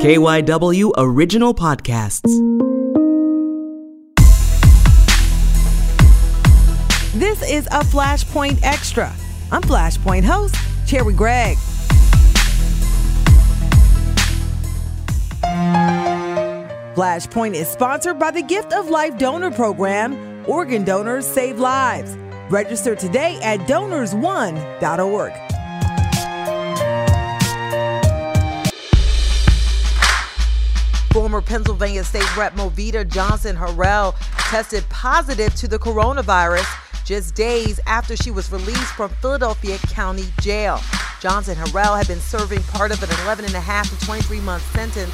KYW 0.00 0.92
Original 0.96 1.54
Podcasts. 1.54 2.22
This 7.12 7.42
is 7.42 7.66
a 7.66 7.84
Flashpoint 7.84 8.60
Extra. 8.62 9.12
I'm 9.52 9.60
Flashpoint 9.60 10.24
host, 10.24 10.54
Cherri 10.86 11.12
Gregg. 11.14 11.58
Flashpoint 16.96 17.54
is 17.54 17.68
sponsored 17.68 18.18
by 18.18 18.30
the 18.30 18.40
Gift 18.40 18.72
of 18.72 18.88
Life 18.88 19.18
Donor 19.18 19.50
Program. 19.50 20.46
Organ 20.48 20.82
donors 20.82 21.26
save 21.26 21.58
lives. 21.58 22.16
Register 22.48 22.96
today 22.96 23.38
at 23.42 23.60
donorsone.org. 23.68 25.49
Former 31.12 31.42
Pennsylvania 31.42 32.04
State 32.04 32.36
Rep 32.36 32.54
Movita 32.54 33.06
Johnson 33.06 33.56
Harrell 33.56 34.14
tested 34.48 34.88
positive 34.90 35.52
to 35.56 35.66
the 35.66 35.76
coronavirus 35.76 36.64
just 37.04 37.34
days 37.34 37.80
after 37.86 38.16
she 38.16 38.30
was 38.30 38.52
released 38.52 38.94
from 38.94 39.10
Philadelphia 39.20 39.76
County 39.78 40.26
Jail. 40.40 40.80
Johnson 41.20 41.56
Harrell 41.56 41.98
had 41.98 42.06
been 42.06 42.20
serving 42.20 42.62
part 42.62 42.92
of 42.92 43.02
an 43.02 43.10
11 43.24 43.44
and 43.44 43.54
a 43.54 43.60
half 43.60 43.90
to 43.90 44.06
23 44.06 44.38
month 44.40 44.62
sentence. 44.72 45.12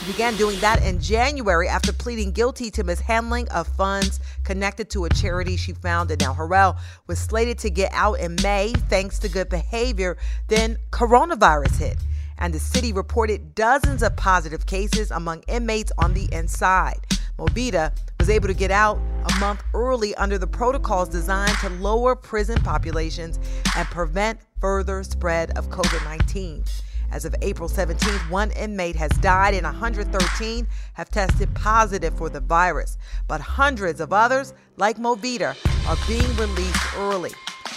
She 0.00 0.10
began 0.10 0.34
doing 0.34 0.58
that 0.60 0.82
in 0.82 1.00
January 1.00 1.68
after 1.68 1.92
pleading 1.92 2.32
guilty 2.32 2.68
to 2.72 2.82
mishandling 2.82 3.48
of 3.50 3.68
funds 3.68 4.18
connected 4.42 4.90
to 4.90 5.04
a 5.04 5.10
charity 5.10 5.56
she 5.56 5.72
founded. 5.74 6.20
Now, 6.22 6.34
Harrell 6.34 6.76
was 7.06 7.20
slated 7.20 7.58
to 7.60 7.70
get 7.70 7.92
out 7.94 8.14
in 8.14 8.34
May 8.42 8.72
thanks 8.88 9.20
to 9.20 9.28
good 9.28 9.48
behavior. 9.48 10.18
Then 10.48 10.78
coronavirus 10.90 11.76
hit 11.78 11.96
and 12.38 12.52
the 12.52 12.58
city 12.58 12.92
reported 12.92 13.54
dozens 13.54 14.02
of 14.02 14.16
positive 14.16 14.66
cases 14.66 15.10
among 15.10 15.42
inmates 15.48 15.92
on 15.98 16.14
the 16.14 16.28
inside. 16.32 16.98
Movita 17.38 17.92
was 18.18 18.30
able 18.30 18.48
to 18.48 18.54
get 18.54 18.70
out 18.70 18.98
a 19.30 19.40
month 19.40 19.62
early 19.74 20.14
under 20.14 20.38
the 20.38 20.46
protocols 20.46 21.08
designed 21.08 21.56
to 21.60 21.68
lower 21.68 22.16
prison 22.16 22.58
populations 22.62 23.38
and 23.76 23.86
prevent 23.88 24.40
further 24.60 25.02
spread 25.02 25.56
of 25.58 25.68
COVID 25.68 26.02
19. 26.04 26.64
As 27.12 27.24
of 27.24 27.34
April 27.42 27.68
17th, 27.68 28.30
one 28.30 28.50
inmate 28.52 28.96
has 28.96 29.10
died 29.18 29.54
and 29.54 29.64
113 29.64 30.66
have 30.94 31.08
tested 31.10 31.54
positive 31.54 32.16
for 32.16 32.28
the 32.28 32.40
virus. 32.40 32.98
But 33.28 33.40
hundreds 33.40 34.00
of 34.00 34.12
others, 34.12 34.54
like 34.76 34.96
Movita, 34.96 35.56
are 35.88 35.96
being 36.08 36.36
released 36.36 36.96
early. 36.96 37.30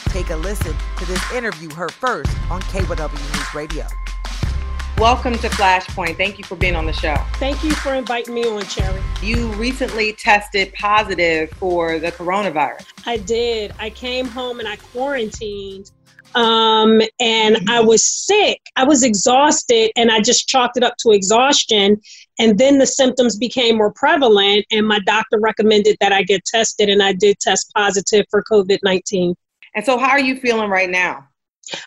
Take 0.05 0.31
a 0.31 0.35
listen 0.35 0.75
to 0.97 1.05
this 1.05 1.31
interview 1.31 1.69
heard 1.69 1.91
first 1.91 2.31
on 2.49 2.61
KYW 2.63 3.35
News 3.35 3.53
Radio. 3.53 3.85
Welcome 4.99 5.35
to 5.35 5.47
Flashpoint. 5.47 6.17
Thank 6.17 6.37
you 6.37 6.43
for 6.43 6.57
being 6.57 6.75
on 6.75 6.85
the 6.85 6.91
show. 6.91 7.15
Thank 7.35 7.63
you 7.63 7.71
for 7.71 7.93
inviting 7.93 8.33
me 8.33 8.43
on, 8.45 8.63
Cherri. 8.63 9.01
You 9.23 9.47
recently 9.53 10.11
tested 10.11 10.73
positive 10.73 11.51
for 11.51 11.99
the 11.99 12.11
coronavirus. 12.11 12.85
I 13.05 13.15
did. 13.15 13.73
I 13.79 13.91
came 13.91 14.25
home 14.25 14.59
and 14.59 14.67
I 14.67 14.75
quarantined. 14.75 15.91
Um, 16.35 17.01
and 17.17 17.69
I 17.69 17.79
was 17.79 18.03
sick. 18.03 18.59
I 18.75 18.83
was 18.83 19.01
exhausted, 19.01 19.91
and 19.95 20.11
I 20.11 20.19
just 20.19 20.49
chalked 20.49 20.75
it 20.75 20.83
up 20.83 20.95
to 20.97 21.11
exhaustion. 21.11 22.01
And 22.37 22.59
then 22.59 22.77
the 22.77 22.85
symptoms 22.85 23.37
became 23.37 23.77
more 23.77 23.93
prevalent, 23.93 24.65
and 24.69 24.85
my 24.85 24.99
doctor 25.05 25.39
recommended 25.39 25.95
that 26.01 26.11
I 26.11 26.23
get 26.23 26.43
tested, 26.43 26.89
and 26.89 27.01
I 27.01 27.13
did 27.13 27.39
test 27.39 27.71
positive 27.73 28.25
for 28.29 28.43
COVID 28.51 28.79
19. 28.83 29.33
And 29.75 29.85
so, 29.85 29.97
how 29.97 30.09
are 30.09 30.19
you 30.19 30.35
feeling 30.41 30.69
right 30.69 30.89
now? 30.89 31.25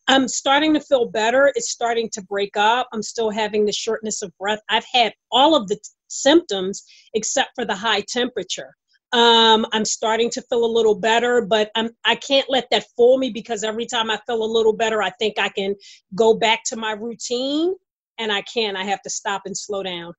I'm 0.09 0.29
starting 0.29 0.75
to 0.75 0.81
feel 0.81 1.07
better. 1.07 1.53
It's 1.55 1.71
starting 1.71 2.09
to 2.13 2.23
break 2.23 2.57
up. 2.57 2.89
I'm 2.93 3.03
still 3.03 3.31
having 3.31 3.65
the 3.65 3.73
shortness 3.73 4.23
of 4.23 4.33
breath. 4.39 4.61
I've 4.69 4.87
had 4.93 5.13
all 5.31 5.55
of 5.55 5.69
the 5.69 5.77
t- 5.77 5.83
symptoms 6.09 6.85
except 7.15 7.51
for 7.55 7.65
the 7.65 7.75
high 7.75 8.03
temperature. 8.09 8.75
Um, 9.13 9.67
I'm 9.73 9.85
starting 9.85 10.31
to 10.31 10.43
feel 10.43 10.65
a 10.65 10.67
little 10.67 10.95
better, 10.95 11.45
but 11.45 11.71
I'm, 11.75 11.91
I 12.05 12.15
can't 12.15 12.49
let 12.49 12.69
that 12.71 12.87
fool 12.97 13.19
me 13.19 13.31
because 13.31 13.63
every 13.63 13.85
time 13.85 14.11
I 14.11 14.19
feel 14.27 14.43
a 14.43 14.45
little 14.45 14.73
better, 14.73 15.03
I 15.03 15.11
think 15.11 15.39
I 15.39 15.51
can 15.51 15.75
go 16.15 16.33
back 16.33 16.63
to 16.67 16.77
my 16.77 16.93
routine, 16.93 17.75
and 18.19 18.33
I 18.33 18.41
can't. 18.43 18.77
I 18.77 18.85
have 18.85 19.03
to 19.03 19.11
stop 19.11 19.43
and 19.45 19.57
slow 19.57 19.83
down. 19.83 20.15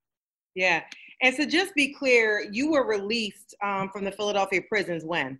Yeah. 0.53 0.83
And 1.23 1.33
so, 1.35 1.45
just 1.45 1.73
be 1.73 1.91
clear, 1.93 2.47
you 2.51 2.71
were 2.71 2.85
released 2.85 3.55
um, 3.63 3.89
from 3.89 4.03
the 4.03 4.11
Philadelphia 4.11 4.61
prisons 4.69 5.03
when? 5.03 5.39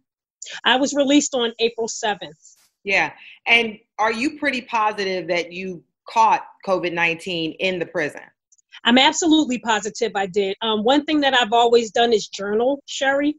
I 0.63 0.75
was 0.77 0.93
released 0.93 1.35
on 1.35 1.51
April 1.59 1.87
7th. 1.87 2.55
Yeah. 2.83 3.13
And 3.47 3.79
are 3.99 4.11
you 4.11 4.37
pretty 4.37 4.61
positive 4.61 5.27
that 5.27 5.51
you 5.51 5.83
caught 6.09 6.43
COVID 6.67 6.93
19 6.93 7.53
in 7.53 7.79
the 7.79 7.85
prison? 7.85 8.21
I'm 8.85 8.97
absolutely 8.97 9.59
positive 9.59 10.11
I 10.15 10.25
did. 10.25 10.57
Um, 10.61 10.83
one 10.83 11.05
thing 11.05 11.21
that 11.21 11.33
I've 11.39 11.53
always 11.53 11.91
done 11.91 12.11
is 12.11 12.27
journal, 12.27 12.83
Cherri, 12.87 13.35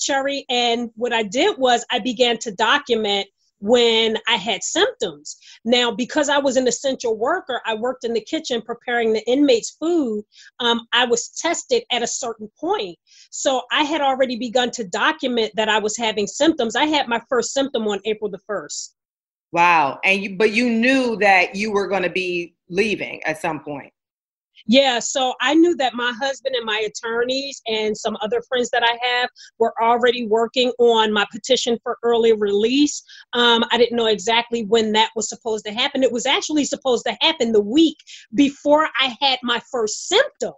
Cherri, 0.00 0.44
and 0.50 0.90
what 0.96 1.12
I 1.12 1.22
did 1.22 1.56
was 1.56 1.84
I 1.90 1.98
began 1.98 2.36
to 2.38 2.52
document 2.52 3.26
when 3.62 4.18
I 4.26 4.34
had 4.34 4.64
symptoms. 4.64 5.38
Now, 5.64 5.92
because 5.92 6.28
I 6.28 6.38
was 6.38 6.56
an 6.56 6.66
essential 6.66 7.16
worker, 7.16 7.62
I 7.64 7.74
worked 7.74 8.04
in 8.04 8.12
the 8.12 8.20
kitchen 8.20 8.60
preparing 8.60 9.12
the 9.12 9.24
inmates' 9.30 9.76
food. 9.78 10.24
Um, 10.58 10.86
I 10.92 11.04
was 11.04 11.28
tested 11.28 11.84
at 11.92 12.02
a 12.02 12.06
certain 12.08 12.50
point. 12.58 12.98
So 13.34 13.62
I 13.72 13.84
had 13.84 14.02
already 14.02 14.36
begun 14.36 14.70
to 14.72 14.84
document 14.84 15.52
that 15.56 15.70
I 15.70 15.78
was 15.78 15.96
having 15.96 16.26
symptoms. 16.26 16.76
I 16.76 16.84
had 16.84 17.08
my 17.08 17.20
first 17.30 17.54
symptom 17.54 17.88
on 17.88 17.98
April 18.04 18.30
the 18.30 18.38
1st. 18.48 18.90
Wow. 19.52 20.00
And 20.04 20.22
you, 20.22 20.36
but 20.36 20.52
you 20.52 20.68
knew 20.68 21.16
that 21.16 21.56
you 21.56 21.72
were 21.72 21.88
going 21.88 22.02
to 22.02 22.10
be 22.10 22.54
leaving 22.68 23.22
at 23.24 23.40
some 23.40 23.60
point. 23.60 23.90
Yeah, 24.66 24.98
so 24.98 25.34
I 25.40 25.54
knew 25.54 25.74
that 25.76 25.94
my 25.94 26.12
husband 26.20 26.54
and 26.54 26.66
my 26.66 26.86
attorneys 26.86 27.62
and 27.66 27.96
some 27.96 28.18
other 28.20 28.42
friends 28.42 28.68
that 28.70 28.84
I 28.84 28.98
have 29.02 29.30
were 29.58 29.72
already 29.82 30.26
working 30.26 30.70
on 30.78 31.10
my 31.10 31.26
petition 31.32 31.78
for 31.82 31.96
early 32.02 32.34
release. 32.34 33.02
Um, 33.32 33.64
I 33.72 33.78
didn't 33.78 33.96
know 33.96 34.06
exactly 34.06 34.64
when 34.64 34.92
that 34.92 35.10
was 35.16 35.30
supposed 35.30 35.64
to 35.64 35.72
happen. 35.72 36.02
It 36.02 36.12
was 36.12 36.26
actually 36.26 36.66
supposed 36.66 37.06
to 37.06 37.16
happen 37.22 37.52
the 37.52 37.62
week 37.62 37.96
before 38.34 38.88
I 39.00 39.16
had 39.22 39.38
my 39.42 39.60
first 39.70 40.06
symptom. 40.06 40.52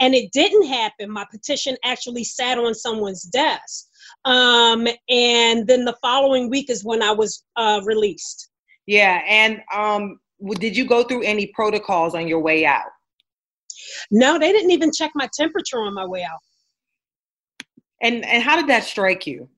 And 0.00 0.14
it 0.14 0.32
didn't 0.32 0.66
happen. 0.66 1.10
My 1.10 1.24
petition 1.30 1.76
actually 1.84 2.24
sat 2.24 2.58
on 2.58 2.74
someone's 2.74 3.22
desk. 3.22 3.86
Um, 4.24 4.86
and 5.08 5.66
then 5.66 5.84
the 5.84 5.96
following 6.02 6.50
week 6.50 6.70
is 6.70 6.84
when 6.84 7.02
I 7.02 7.12
was 7.12 7.44
uh, 7.56 7.80
released. 7.84 8.50
Yeah, 8.86 9.22
and 9.26 9.62
um, 9.74 10.18
did 10.58 10.76
you 10.76 10.86
go 10.86 11.04
through 11.04 11.22
any 11.22 11.46
protocols 11.54 12.14
on 12.14 12.28
your 12.28 12.40
way 12.40 12.66
out? 12.66 12.84
No, 14.10 14.38
they 14.38 14.52
didn't 14.52 14.70
even 14.70 14.90
check 14.92 15.12
my 15.14 15.28
temperature 15.34 15.78
on 15.78 15.94
my 15.94 16.06
way 16.06 16.22
out. 16.22 16.40
And 18.02 18.24
and 18.26 18.42
how 18.42 18.56
did 18.56 18.68
that 18.68 18.84
strike 18.84 19.26
you? 19.26 19.48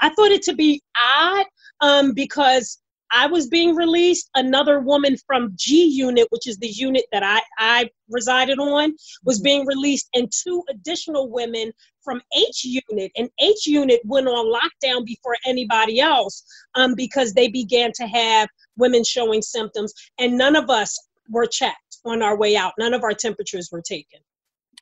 I 0.00 0.10
thought 0.10 0.30
it 0.30 0.42
to 0.42 0.54
be 0.54 0.80
odd 0.96 1.46
um, 1.80 2.12
because 2.12 2.78
I 3.10 3.26
was 3.26 3.48
being 3.48 3.74
released. 3.74 4.30
Another 4.34 4.80
woman 4.80 5.16
from 5.26 5.52
G 5.54 5.84
Unit, 5.84 6.26
which 6.30 6.46
is 6.46 6.58
the 6.58 6.68
unit 6.68 7.04
that 7.12 7.22
I, 7.22 7.40
I 7.58 7.90
resided 8.08 8.58
on, 8.58 8.94
was 9.24 9.40
being 9.40 9.66
released, 9.66 10.08
and 10.14 10.30
two 10.30 10.62
additional 10.70 11.30
women 11.30 11.72
from 12.02 12.20
H 12.36 12.64
Unit. 12.64 13.10
And 13.16 13.28
H 13.40 13.66
Unit 13.66 14.00
went 14.04 14.28
on 14.28 14.46
lockdown 14.46 15.04
before 15.04 15.36
anybody 15.46 16.00
else 16.00 16.44
um, 16.74 16.94
because 16.94 17.32
they 17.32 17.48
began 17.48 17.92
to 17.96 18.06
have 18.06 18.48
women 18.76 19.04
showing 19.04 19.42
symptoms, 19.42 19.92
and 20.18 20.36
none 20.36 20.56
of 20.56 20.70
us 20.70 20.98
were 21.28 21.46
checked 21.46 21.98
on 22.04 22.22
our 22.22 22.36
way 22.36 22.56
out. 22.56 22.72
None 22.78 22.94
of 22.94 23.02
our 23.02 23.14
temperatures 23.14 23.68
were 23.70 23.82
taken. 23.82 24.20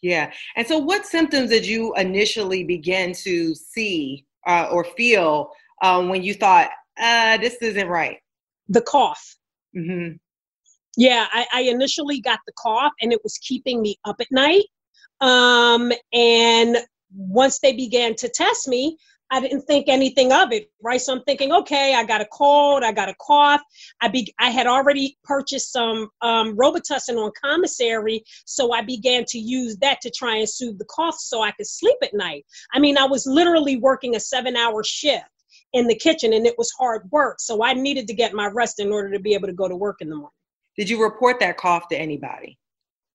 Yeah. 0.02 0.32
And 0.56 0.66
so, 0.66 0.78
what 0.78 1.06
symptoms 1.06 1.50
did 1.50 1.66
you 1.66 1.94
initially 1.94 2.64
begin 2.64 3.12
to 3.14 3.54
see 3.54 4.24
uh, 4.46 4.68
or 4.70 4.84
feel 4.84 5.50
um, 5.82 6.08
when 6.08 6.22
you 6.22 6.34
thought, 6.34 6.70
uh, 7.00 7.38
this 7.38 7.56
isn't 7.56 7.88
right? 7.88 8.18
The 8.68 8.80
cough. 8.80 9.36
Mm-hmm. 9.76 10.16
Yeah, 10.96 11.26
I, 11.30 11.46
I, 11.52 11.60
initially 11.62 12.20
got 12.20 12.40
the 12.46 12.52
cough 12.58 12.92
and 13.02 13.12
it 13.12 13.20
was 13.22 13.36
keeping 13.38 13.82
me 13.82 13.96
up 14.06 14.16
at 14.18 14.28
night. 14.30 14.64
Um, 15.20 15.92
and 16.14 16.78
once 17.14 17.58
they 17.58 17.74
began 17.74 18.14
to 18.16 18.28
test 18.30 18.66
me, 18.66 18.96
I 19.30 19.40
didn't 19.40 19.62
think 19.62 19.88
anything 19.88 20.32
of 20.32 20.52
it, 20.52 20.70
right? 20.82 21.00
So 21.00 21.12
I'm 21.12 21.22
thinking, 21.24 21.52
okay, 21.52 21.94
I 21.94 22.04
got 22.04 22.20
a 22.20 22.26
cold, 22.26 22.84
I 22.84 22.92
got 22.92 23.08
a 23.08 23.14
cough. 23.20 23.60
I 24.00 24.08
be 24.08 24.32
I 24.38 24.50
had 24.50 24.66
already 24.66 25.18
purchased 25.24 25.72
some 25.72 26.08
um, 26.22 26.56
Robitussin 26.56 27.16
on 27.16 27.32
commissary, 27.42 28.22
so 28.44 28.72
I 28.72 28.82
began 28.82 29.24
to 29.28 29.38
use 29.38 29.76
that 29.78 30.00
to 30.02 30.10
try 30.10 30.36
and 30.36 30.48
soothe 30.48 30.78
the 30.78 30.84
cough 30.84 31.16
so 31.18 31.42
I 31.42 31.50
could 31.52 31.66
sleep 31.66 31.96
at 32.02 32.14
night. 32.14 32.46
I 32.72 32.78
mean, 32.78 32.96
I 32.96 33.04
was 33.04 33.26
literally 33.26 33.78
working 33.78 34.14
a 34.14 34.20
seven-hour 34.20 34.84
shift 34.84 35.24
in 35.76 35.86
the 35.86 35.94
kitchen, 35.94 36.32
and 36.32 36.46
it 36.46 36.54
was 36.58 36.70
hard 36.78 37.02
work. 37.10 37.40
So 37.40 37.62
I 37.62 37.72
needed 37.72 38.06
to 38.08 38.14
get 38.14 38.32
my 38.32 38.46
rest 38.46 38.80
in 38.80 38.92
order 38.92 39.10
to 39.12 39.20
be 39.20 39.34
able 39.34 39.46
to 39.46 39.54
go 39.54 39.68
to 39.68 39.76
work 39.76 39.96
in 40.00 40.08
the 40.08 40.16
morning. 40.16 40.30
Did 40.76 40.90
you 40.90 41.02
report 41.02 41.40
that 41.40 41.56
cough 41.56 41.88
to 41.88 41.96
anybody? 41.96 42.58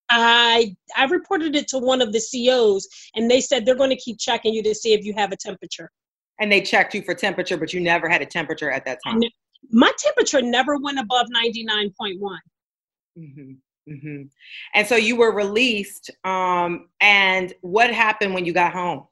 I 0.09 0.75
I 0.95 1.05
reported 1.05 1.55
it 1.55 1.67
to 1.69 1.77
one 1.77 2.01
of 2.01 2.11
the 2.11 2.21
COs, 2.21 2.87
and 3.15 3.29
they 3.29 3.41
said 3.41 3.65
they're 3.65 3.75
going 3.75 3.91
to 3.91 3.95
keep 3.95 4.19
checking 4.19 4.53
you 4.53 4.63
to 4.63 4.75
see 4.75 4.93
if 4.93 5.05
you 5.05 5.13
have 5.15 5.31
a 5.31 5.37
temperature 5.37 5.89
and 6.41 6.51
they 6.51 6.59
checked 6.59 6.95
you 6.95 7.03
for 7.03 7.13
temperature, 7.13 7.55
but 7.55 7.71
you 7.71 7.79
never 7.79 8.09
had 8.09 8.21
a 8.21 8.25
temperature 8.25 8.71
at 8.71 8.83
that 8.85 8.97
time. 9.05 9.21
My 9.69 9.91
temperature 9.99 10.41
never 10.41 10.75
went 10.77 10.99
above 10.99 11.27
99.1. 11.27 12.17
Mm-hmm. 13.17 13.51
Mm-hmm. 13.87 14.23
And 14.73 14.87
so 14.87 14.95
you 14.95 15.15
were 15.15 15.33
released. 15.33 16.09
Um, 16.23 16.89
and 16.99 17.53
what 17.61 17.93
happened 17.93 18.33
when 18.33 18.45
you 18.45 18.53
got 18.53 18.73
home? 18.73 19.05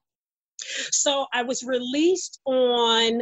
So 0.57 1.27
I 1.31 1.43
was 1.43 1.63
released 1.63 2.39
on 2.45 3.21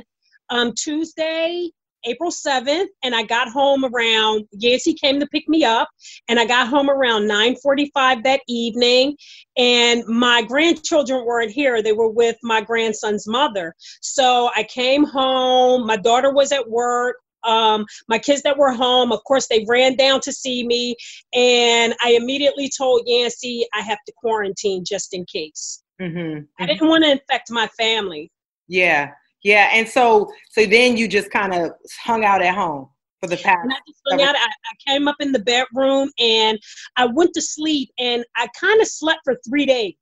um, 0.50 0.74
Tuesday, 0.74 1.70
April 2.06 2.32
7th, 2.32 2.88
and 3.04 3.16
I 3.16 3.24
got 3.24 3.50
home 3.50 3.84
around, 3.84 4.46
Yancy 4.54 4.94
came 4.94 5.20
to 5.20 5.28
pick 5.28 5.48
me 5.48 5.64
up, 5.64 5.90
and 6.30 6.40
I 6.40 6.46
got 6.46 6.68
home 6.68 6.90
around 6.90 7.28
9.45 7.28 8.24
that 8.24 8.42
evening, 8.48 9.18
and 9.58 10.06
my 10.08 10.42
grandchildren 10.42 11.26
weren't 11.26 11.52
here. 11.52 11.82
They 11.82 11.94
were 11.94 12.10
with 12.10 12.38
my 12.44 12.62
grandson's 12.62 13.28
mother. 13.28 13.74
So 14.02 14.50
I 14.56 14.64
came 14.64 15.04
home, 15.04 15.86
my 15.86 15.98
daughter 15.98 16.34
was 16.34 16.52
at 16.52 16.70
work, 16.70 17.18
um, 17.44 17.86
my 18.10 18.20
kids 18.20 18.42
that 18.44 18.58
were 18.58 18.74
home, 18.74 19.12
of 19.12 19.24
course, 19.24 19.48
they 19.48 19.66
ran 19.68 19.96
down 19.96 20.22
to 20.22 20.32
see 20.34 20.66
me, 20.66 20.96
and 21.34 21.94
I 22.04 22.12
immediately 22.12 22.70
told 22.76 23.04
Yancy 23.06 23.66
I 23.74 23.82
have 23.82 24.00
to 24.06 24.14
quarantine 24.18 24.84
just 24.86 25.14
in 25.14 25.26
case. 25.26 25.84
Mm-hmm, 26.02 26.18
mm-hmm. 26.18 26.64
I 26.64 26.66
didn't 26.66 26.88
want 26.88 27.04
to 27.04 27.12
infect 27.12 27.50
my 27.50 27.68
family. 27.78 28.32
Yeah. 28.68 29.12
Yeah, 29.48 29.70
and 29.72 29.88
so 29.88 30.30
so 30.50 30.66
then 30.66 30.98
you 30.98 31.08
just 31.08 31.32
kind 31.32 31.54
of 31.54 31.72
hung 32.04 32.26
out 32.26 32.42
at 32.42 32.54
home 32.54 32.90
for 33.22 33.28
the 33.28 33.38
past. 33.38 33.60
And 33.64 33.72
I 33.72 33.78
just 33.88 34.02
hung 34.10 34.22
out. 34.22 34.36
I, 34.36 34.40
I 34.40 34.92
came 34.92 35.08
up 35.08 35.16
in 35.22 35.32
the 35.32 35.40
bedroom 35.40 36.12
and 36.20 36.60
I 36.98 37.06
went 37.06 37.34
to 37.36 37.42
sleep 37.42 37.90
and 37.98 38.26
I 38.36 38.50
kind 38.60 38.82
of 38.82 38.90
slept 38.90 39.22
for 39.24 39.38
three 39.48 39.66
days. 39.66 39.96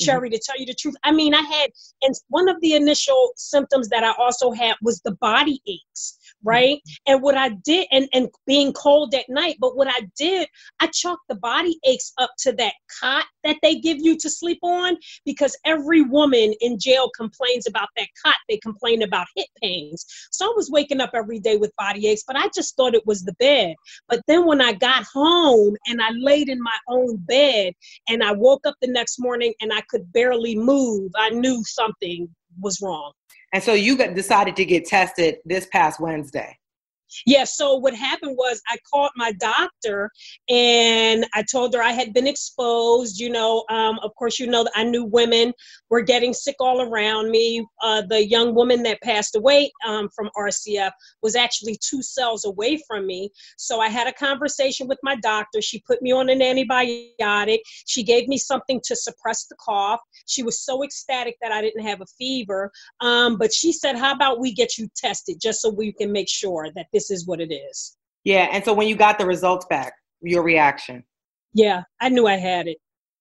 Cherri, 0.00 0.28
mm-hmm. 0.28 0.34
to 0.34 0.42
tell 0.46 0.60
you 0.60 0.66
the 0.66 0.74
truth, 0.74 0.94
I 1.02 1.10
mean, 1.10 1.34
I 1.34 1.42
had, 1.42 1.70
and 2.02 2.14
one 2.28 2.48
of 2.48 2.56
the 2.60 2.74
initial 2.74 3.32
symptoms 3.34 3.88
that 3.88 4.04
I 4.04 4.12
also 4.16 4.52
had 4.52 4.76
was 4.80 5.00
the 5.00 5.16
body 5.20 5.60
aches 5.66 6.18
Mm-hmm. 6.44 6.48
right? 6.48 6.80
And 7.06 7.22
what 7.22 7.36
i 7.36 7.50
did 7.64 7.86
and 7.90 8.08
and 8.12 8.28
being 8.46 8.72
cold 8.72 9.14
at 9.14 9.24
night 9.28 9.56
but 9.60 9.76
what 9.76 9.88
i 9.88 10.00
did 10.16 10.48
i 10.80 10.86
chalked 10.88 11.22
the 11.28 11.36
body 11.36 11.78
aches 11.86 12.12
up 12.18 12.30
to 12.40 12.52
that 12.52 12.74
cot 13.00 13.24
that 13.44 13.56
they 13.62 13.76
give 13.76 13.98
you 14.00 14.16
to 14.18 14.30
sleep 14.30 14.58
on 14.62 14.96
because 15.24 15.56
every 15.64 16.02
woman 16.02 16.54
in 16.60 16.78
jail 16.78 17.10
complains 17.16 17.66
about 17.66 17.88
that 17.96 18.08
cot. 18.24 18.34
They 18.48 18.58
complain 18.58 19.02
about 19.02 19.26
hip 19.36 19.46
pains. 19.62 20.04
So 20.30 20.46
i 20.46 20.52
was 20.56 20.70
waking 20.70 21.00
up 21.00 21.10
every 21.14 21.40
day 21.40 21.56
with 21.56 21.72
body 21.76 22.06
aches 22.08 22.24
but 22.26 22.36
i 22.36 22.48
just 22.54 22.76
thought 22.76 22.94
it 22.94 23.06
was 23.06 23.22
the 23.22 23.34
bed. 23.34 23.74
But 24.08 24.20
then 24.26 24.46
when 24.46 24.60
i 24.60 24.72
got 24.72 25.04
home 25.04 25.76
and 25.86 26.02
i 26.02 26.10
laid 26.10 26.48
in 26.48 26.62
my 26.62 26.76
own 26.88 27.16
bed 27.16 27.74
and 28.08 28.22
i 28.22 28.32
woke 28.32 28.66
up 28.66 28.74
the 28.80 28.88
next 28.88 29.18
morning 29.18 29.54
and 29.60 29.72
i 29.72 29.82
could 29.88 30.12
barely 30.12 30.56
move 30.56 31.10
i 31.16 31.30
knew 31.30 31.62
something 31.64 32.28
was 32.60 32.80
wrong 32.82 33.12
and 33.54 33.62
so 33.62 33.72
you 33.72 33.96
got 33.96 34.14
decided 34.14 34.56
to 34.56 34.64
get 34.64 34.84
tested 34.84 35.36
this 35.44 35.66
past 35.66 36.00
Wednesday. 36.00 36.58
Yeah, 37.26 37.44
so 37.44 37.76
what 37.76 37.94
happened 37.94 38.36
was 38.36 38.60
I 38.68 38.76
called 38.90 39.10
my 39.16 39.32
doctor 39.32 40.10
and 40.48 41.26
I 41.34 41.42
told 41.42 41.74
her 41.74 41.82
I 41.82 41.92
had 41.92 42.12
been 42.12 42.26
exposed. 42.26 43.18
You 43.18 43.30
know, 43.30 43.64
um, 43.70 43.98
of 44.02 44.14
course, 44.16 44.38
you 44.38 44.46
know, 44.46 44.64
that 44.64 44.72
I 44.74 44.84
knew 44.84 45.04
women 45.04 45.52
were 45.90 46.02
getting 46.02 46.32
sick 46.32 46.56
all 46.60 46.80
around 46.80 47.30
me. 47.30 47.64
Uh, 47.82 48.02
the 48.02 48.26
young 48.26 48.54
woman 48.54 48.82
that 48.84 49.00
passed 49.02 49.36
away 49.36 49.70
um, 49.86 50.08
from 50.14 50.30
RCF 50.36 50.90
was 51.22 51.36
actually 51.36 51.78
two 51.80 52.02
cells 52.02 52.44
away 52.44 52.78
from 52.86 53.06
me. 53.06 53.30
So 53.56 53.80
I 53.80 53.88
had 53.88 54.06
a 54.06 54.12
conversation 54.12 54.88
with 54.88 54.98
my 55.02 55.16
doctor. 55.16 55.60
She 55.62 55.80
put 55.86 56.02
me 56.02 56.12
on 56.12 56.28
an 56.28 56.40
antibiotic. 56.40 57.58
She 57.86 58.02
gave 58.02 58.28
me 58.28 58.38
something 58.38 58.80
to 58.84 58.96
suppress 58.96 59.46
the 59.46 59.56
cough. 59.60 60.00
She 60.26 60.42
was 60.42 60.64
so 60.64 60.82
ecstatic 60.82 61.36
that 61.42 61.52
I 61.52 61.60
didn't 61.60 61.84
have 61.84 62.00
a 62.00 62.06
fever. 62.18 62.70
Um, 63.00 63.36
but 63.38 63.52
she 63.52 63.72
said, 63.72 63.96
How 63.96 64.12
about 64.12 64.40
we 64.40 64.52
get 64.52 64.78
you 64.78 64.88
tested 64.96 65.40
just 65.40 65.60
so 65.60 65.70
we 65.70 65.92
can 65.92 66.12
make 66.12 66.28
sure 66.28 66.68
that 66.74 66.86
this 66.92 67.03
is 67.10 67.26
what 67.26 67.40
it 67.40 67.52
is. 67.52 67.96
Yeah. 68.24 68.48
And 68.52 68.64
so 68.64 68.72
when 68.72 68.88
you 68.88 68.96
got 68.96 69.18
the 69.18 69.26
results 69.26 69.66
back, 69.66 69.92
your 70.20 70.42
reaction? 70.42 71.04
Yeah, 71.52 71.82
I 72.00 72.08
knew 72.08 72.26
I 72.26 72.36
had 72.36 72.66
it. 72.66 72.78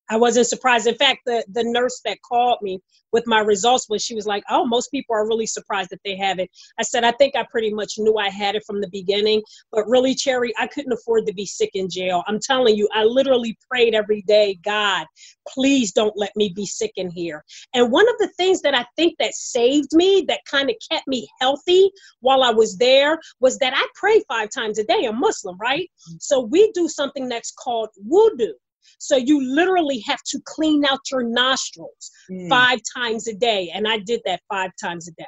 I 0.10 0.18
wasn't 0.18 0.48
surprised. 0.48 0.88
In 0.88 0.96
fact, 0.96 1.22
the, 1.26 1.44
the 1.52 1.64
nurse 1.64 2.02
that 2.06 2.18
called 2.22 2.60
me 2.62 2.80
with 3.12 3.26
my 3.28 3.40
results 3.40 3.88
was 3.90 4.04
she 4.04 4.16
was 4.16 4.26
like, 4.26 4.44
Oh, 4.50 4.66
most 4.66 4.90
people 4.90 5.16
are 5.16 5.28
really 5.28 5.46
surprised 5.46 5.92
that 5.92 6.02
they 6.04 6.18
have 6.18 6.40
it. 6.40 6.50
I 6.80 6.84
said, 6.84 7.04
I 7.04 7.12
think 7.12 7.36
I 7.36 7.46
pretty 7.50 7.74
much 7.74 7.94
knew 7.98 8.18
I 8.18 8.30
had 8.30 8.56
it 8.56 8.64
from 8.66 8.82
the 8.82 8.90
beginning, 8.92 9.42
but 9.72 9.88
really, 9.88 10.16
Cherri, 10.16 10.52
I 10.60 10.68
couldn't 10.68 10.92
afford 10.92 11.26
to 11.28 11.34
be 11.34 11.46
sick 11.46 11.72
in 11.74 11.90
jail. 11.90 12.24
I'm 12.28 12.40
telling 12.40 12.76
you, 12.76 12.90
I 12.94 13.04
literally 13.04 13.58
prayed 13.70 13.96
every 13.96 14.24
day, 14.24 14.60
God, 14.64 15.06
please 15.48 15.92
don't 15.92 16.18
let 16.18 16.36
me 16.36 16.52
be 16.54 16.66
sick 16.66 16.92
in 16.96 17.10
here. 17.10 17.44
And 17.74 17.92
one 17.92 18.10
of 18.10 18.16
the 18.20 18.30
things 18.38 18.62
that 18.62 18.76
I 18.76 18.86
think 18.96 19.16
that 19.20 19.34
saved 19.34 19.94
me, 19.94 20.26
that 20.28 20.42
kind 20.50 20.70
of 20.70 20.76
kept 20.92 21.08
me 21.08 21.28
healthy 21.40 21.92
while 22.22 22.44
I 22.44 22.52
was 22.52 22.78
there, 22.78 23.20
was 23.40 23.58
that 23.60 23.74
I 23.76 23.88
pray 23.96 24.22
five 24.28 24.50
times 24.50 24.80
a 24.80 24.84
day. 24.84 25.06
I'm 25.06 25.20
Muslim, 25.20 25.58
right? 25.58 25.90
Mm-hmm. 26.10 26.18
So 26.20 26.42
we 26.42 26.72
do 26.74 26.88
something 26.88 27.30
that's 27.30 27.52
called 27.52 27.90
wudu. 28.10 28.52
So 29.00 29.16
you 29.18 29.44
literally 29.44 30.04
have 30.08 30.22
to 30.28 30.40
clean 30.46 30.86
out 30.86 31.00
your 31.12 31.24
nostrils 31.24 32.12
mm. 32.30 32.50
five 32.50 32.80
times 32.96 33.28
a 33.28 33.34
day. 33.34 33.72
And 33.74 33.88
I 33.88 34.00
did 34.00 34.22
that 34.26 34.42
five 34.50 34.72
times 34.82 35.08
a 35.08 35.12
day. 35.14 35.28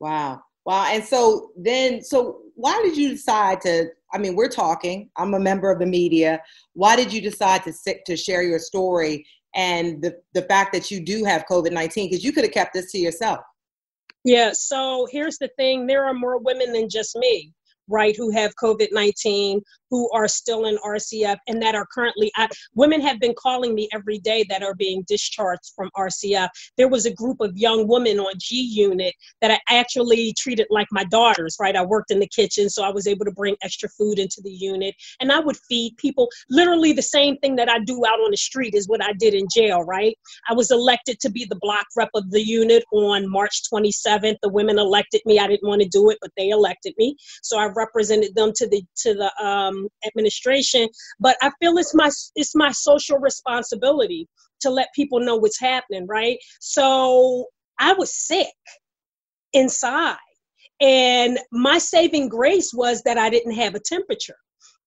Wow. 0.00 0.40
Wow. 0.64 0.86
And 0.90 1.04
so 1.04 1.50
then, 1.56 2.02
so 2.02 2.38
why 2.54 2.80
did 2.84 2.96
you 2.96 3.10
decide 3.10 3.60
to? 3.62 3.86
I 4.14 4.18
mean, 4.18 4.36
we're 4.36 4.48
talking, 4.48 5.10
I'm 5.16 5.34
a 5.34 5.40
member 5.40 5.70
of 5.70 5.78
the 5.78 5.86
media. 5.86 6.42
Why 6.74 6.96
did 6.96 7.12
you 7.12 7.20
decide 7.20 7.64
to 7.64 7.72
sit, 7.72 8.04
to 8.06 8.16
share 8.16 8.42
your 8.42 8.58
story 8.58 9.26
and 9.54 10.02
the, 10.02 10.16
the 10.34 10.42
fact 10.42 10.72
that 10.74 10.90
you 10.90 11.00
do 11.00 11.24
have 11.24 11.46
COVID 11.50 11.72
19? 11.72 12.10
Because 12.10 12.24
you 12.24 12.32
could 12.32 12.44
have 12.44 12.52
kept 12.52 12.74
this 12.74 12.92
to 12.92 12.98
yourself. 12.98 13.40
Yeah. 14.24 14.50
So 14.52 15.08
here's 15.10 15.38
the 15.38 15.48
thing 15.56 15.86
there 15.86 16.04
are 16.04 16.14
more 16.14 16.38
women 16.38 16.72
than 16.72 16.88
just 16.88 17.16
me 17.16 17.52
right, 17.88 18.16
who 18.16 18.30
have 18.30 18.56
COVID 18.56 18.88
19, 18.92 19.60
who 19.92 20.10
are 20.12 20.26
still 20.26 20.64
in 20.64 20.78
RCF, 20.78 21.36
and 21.46 21.60
that 21.60 21.74
are 21.74 21.86
currently, 21.92 22.32
I, 22.34 22.48
women 22.74 23.02
have 23.02 23.20
been 23.20 23.34
calling 23.38 23.74
me 23.74 23.90
every 23.92 24.18
day 24.18 24.42
that 24.48 24.62
are 24.62 24.74
being 24.74 25.04
discharged 25.06 25.70
from 25.76 25.90
RCF. 25.94 26.48
There 26.78 26.88
was 26.88 27.04
a 27.04 27.12
group 27.12 27.40
of 27.40 27.54
young 27.54 27.86
women 27.86 28.18
on 28.18 28.32
G 28.38 28.56
Unit 28.56 29.12
that 29.42 29.50
I 29.50 29.58
actually 29.68 30.34
treated 30.38 30.66
like 30.70 30.86
my 30.90 31.04
daughters, 31.04 31.58
right? 31.60 31.76
I 31.76 31.84
worked 31.84 32.10
in 32.10 32.20
the 32.20 32.28
kitchen, 32.34 32.70
so 32.70 32.82
I 32.82 32.88
was 32.88 33.06
able 33.06 33.26
to 33.26 33.32
bring 33.32 33.54
extra 33.62 33.90
food 33.90 34.18
into 34.18 34.40
the 34.42 34.50
unit, 34.50 34.94
and 35.20 35.30
I 35.30 35.40
would 35.40 35.58
feed 35.68 35.94
people 35.98 36.30
literally 36.48 36.94
the 36.94 37.02
same 37.02 37.36
thing 37.38 37.56
that 37.56 37.68
I 37.68 37.80
do 37.80 38.02
out 38.06 38.18
on 38.20 38.30
the 38.30 38.36
street 38.38 38.74
is 38.74 38.88
what 38.88 39.04
I 39.04 39.12
did 39.12 39.34
in 39.34 39.46
jail, 39.54 39.82
right? 39.82 40.16
I 40.48 40.54
was 40.54 40.70
elected 40.70 41.20
to 41.20 41.30
be 41.30 41.44
the 41.44 41.58
block 41.60 41.84
rep 41.98 42.08
of 42.14 42.30
the 42.30 42.42
unit 42.42 42.82
on 42.94 43.30
March 43.30 43.60
27th. 43.70 44.36
The 44.42 44.48
women 44.48 44.78
elected 44.78 45.20
me. 45.26 45.38
I 45.38 45.46
didn't 45.46 45.68
want 45.68 45.82
to 45.82 45.88
do 45.88 46.08
it, 46.08 46.16
but 46.22 46.30
they 46.38 46.48
elected 46.48 46.94
me. 46.96 47.14
So 47.42 47.58
I 47.58 47.66
represented 47.66 48.34
them 48.34 48.52
to 48.56 48.66
the 48.66 48.82
to 49.02 49.14
the 49.14 49.44
um, 49.44 49.81
administration. 50.06 50.88
But 51.20 51.36
I 51.42 51.50
feel 51.60 51.78
it's 51.78 51.94
my 51.94 52.10
it's 52.36 52.54
my 52.54 52.70
social 52.72 53.18
responsibility 53.18 54.28
to 54.60 54.70
let 54.70 54.88
people 54.94 55.20
know 55.20 55.36
what's 55.36 55.60
happening, 55.60 56.06
right? 56.06 56.38
So 56.60 57.46
I 57.78 57.92
was 57.94 58.14
sick 58.14 58.46
inside. 59.52 60.16
And 60.80 61.38
my 61.52 61.78
saving 61.78 62.28
grace 62.28 62.72
was 62.74 63.02
that 63.02 63.18
I 63.18 63.30
didn't 63.30 63.52
have 63.52 63.74
a 63.74 63.80
temperature. 63.80 64.36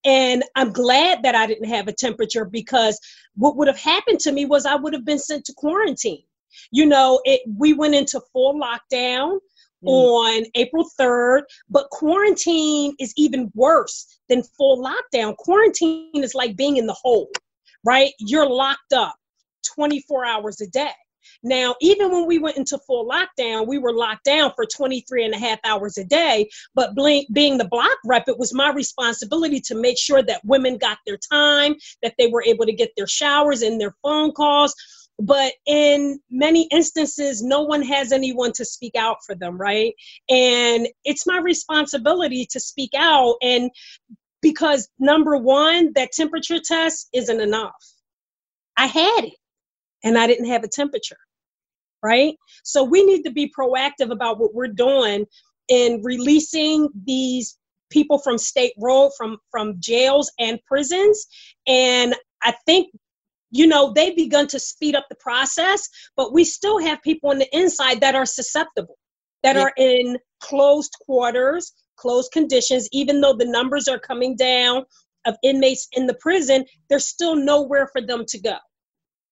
And 0.05 0.43
I'm 0.55 0.71
glad 0.71 1.23
that 1.23 1.35
I 1.35 1.47
didn't 1.47 1.69
have 1.69 1.87
a 1.87 1.93
temperature 1.93 2.45
because 2.45 2.99
what 3.35 3.57
would 3.57 3.67
have 3.67 3.79
happened 3.79 4.19
to 4.21 4.31
me 4.31 4.45
was 4.45 4.65
I 4.65 4.75
would 4.75 4.93
have 4.93 5.05
been 5.05 5.19
sent 5.19 5.45
to 5.45 5.53
quarantine. 5.53 6.23
You 6.71 6.85
know, 6.85 7.19
it 7.25 7.41
we 7.57 7.73
went 7.73 7.95
into 7.95 8.21
full 8.31 8.59
lockdown 8.59 9.39
mm. 9.85 9.91
on 9.91 10.45
April 10.55 10.89
3rd, 10.99 11.41
but 11.69 11.89
quarantine 11.89 12.93
is 12.99 13.13
even 13.17 13.51
worse 13.53 14.19
than 14.29 14.43
full 14.43 14.83
lockdown. 14.83 15.35
Quarantine 15.37 16.23
is 16.23 16.35
like 16.35 16.55
being 16.55 16.77
in 16.77 16.87
the 16.87 16.93
hole, 16.93 17.29
right? 17.83 18.11
You're 18.19 18.49
locked 18.49 18.93
up 18.93 19.15
24 19.75 20.25
hours 20.25 20.61
a 20.61 20.67
day. 20.67 20.91
Now, 21.43 21.75
even 21.81 22.11
when 22.11 22.25
we 22.25 22.39
went 22.39 22.57
into 22.57 22.77
full 22.79 23.07
lockdown, 23.07 23.67
we 23.67 23.77
were 23.77 23.93
locked 23.93 24.25
down 24.25 24.51
for 24.55 24.65
23 24.65 25.25
and 25.25 25.33
a 25.33 25.37
half 25.37 25.59
hours 25.63 25.97
a 25.97 26.03
day. 26.03 26.49
But 26.73 26.95
being 26.95 27.57
the 27.57 27.67
block 27.69 27.97
rep, 28.05 28.27
it 28.27 28.37
was 28.37 28.53
my 28.53 28.71
responsibility 28.71 29.59
to 29.61 29.75
make 29.75 29.97
sure 29.97 30.21
that 30.23 30.41
women 30.43 30.77
got 30.77 30.99
their 31.05 31.17
time, 31.17 31.75
that 32.01 32.13
they 32.17 32.27
were 32.27 32.43
able 32.43 32.65
to 32.65 32.73
get 32.73 32.91
their 32.95 33.07
showers 33.07 33.61
and 33.61 33.79
their 33.79 33.95
phone 34.01 34.31
calls. 34.31 34.73
But 35.19 35.53
in 35.65 36.19
many 36.29 36.67
instances, 36.71 37.41
no 37.41 37.61
one 37.61 37.81
has 37.83 38.11
anyone 38.11 38.51
to 38.53 38.65
speak 38.65 38.95
out 38.95 39.17
for 39.25 39.33
them, 39.33 39.57
right? 39.57 39.93
And 40.29 40.87
it's 41.05 41.25
my 41.25 41.37
responsibility 41.37 42.45
to 42.51 42.59
speak 42.59 42.91
out. 42.97 43.35
And 43.41 43.71
because 44.41 44.89
number 44.99 45.37
one, 45.37 45.91
that 45.95 46.11
temperature 46.11 46.59
test 46.63 47.07
isn't 47.13 47.39
enough. 47.39 47.73
I 48.77 48.87
had 48.87 49.25
it 49.25 49.37
and 50.03 50.17
I 50.17 50.27
didn't 50.27 50.49
have 50.49 50.63
a 50.63 50.67
temperature, 50.67 51.17
right? 52.03 52.35
So 52.63 52.83
we 52.83 53.05
need 53.05 53.23
to 53.23 53.31
be 53.31 53.51
proactive 53.57 54.11
about 54.11 54.39
what 54.39 54.53
we're 54.53 54.67
doing 54.67 55.25
in 55.69 56.01
releasing 56.03 56.89
these 57.05 57.57
people 57.89 58.19
from 58.19 58.37
state 58.37 58.73
road 58.79 59.11
from 59.17 59.37
from 59.51 59.75
jails 59.79 60.31
and 60.39 60.59
prisons 60.65 61.27
and 61.67 62.15
i 62.43 62.53
think 62.65 62.89
you 63.55 63.65
know 63.65 63.93
they've 63.93 64.15
begun 64.15 64.47
to 64.47 64.59
speed 64.59 64.95
up 64.95 65.05
the 65.09 65.15
process 65.15 65.87
but 66.15 66.33
we 66.33 66.43
still 66.43 66.79
have 66.79 67.01
people 67.01 67.29
on 67.29 67.39
the 67.39 67.57
inside 67.57 68.01
that 68.01 68.15
are 68.15 68.25
susceptible 68.25 68.97
that 69.43 69.55
yeah. 69.55 69.63
are 69.63 69.73
in 69.77 70.17
closed 70.41 70.95
quarters 71.01 71.73
closed 71.95 72.31
conditions 72.31 72.87
even 72.91 73.21
though 73.21 73.33
the 73.33 73.45
numbers 73.45 73.87
are 73.87 73.99
coming 73.99 74.35
down 74.35 74.83
of 75.25 75.35
inmates 75.43 75.87
in 75.93 76.05
the 76.05 76.15
prison 76.15 76.65
there's 76.89 77.07
still 77.07 77.35
nowhere 77.35 77.87
for 77.93 78.01
them 78.01 78.25
to 78.27 78.39
go 78.39 78.57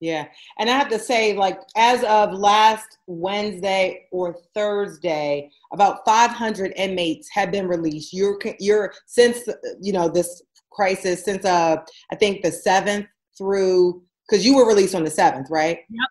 yeah. 0.04 0.26
And 0.60 0.70
I 0.70 0.78
have 0.78 0.90
to 0.90 1.00
say, 1.00 1.34
like, 1.34 1.62
as 1.78 2.04
of 2.04 2.34
last 2.34 2.98
Wednesday 3.08 4.06
or 4.12 4.36
Thursday, 4.54 5.50
about 5.72 6.04
500 6.04 6.74
inmates 6.76 7.30
have 7.32 7.54
been 7.54 7.70
released. 7.70 8.12
You're, 8.12 8.38
you're 8.60 8.94
since, 9.06 9.48
you 9.80 9.94
know, 9.94 10.10
this 10.10 10.42
crisis, 10.74 11.24
since, 11.24 11.46
uh, 11.46 11.78
I 12.12 12.16
think 12.18 12.42
the 12.42 12.50
7th 12.50 13.08
through, 13.38 14.04
because 14.28 14.46
you 14.46 14.56
were 14.56 14.68
released 14.68 14.96
on 14.96 15.04
the 15.04 15.10
7th, 15.10 15.50
right? 15.50 15.80
Yep. 15.90 16.08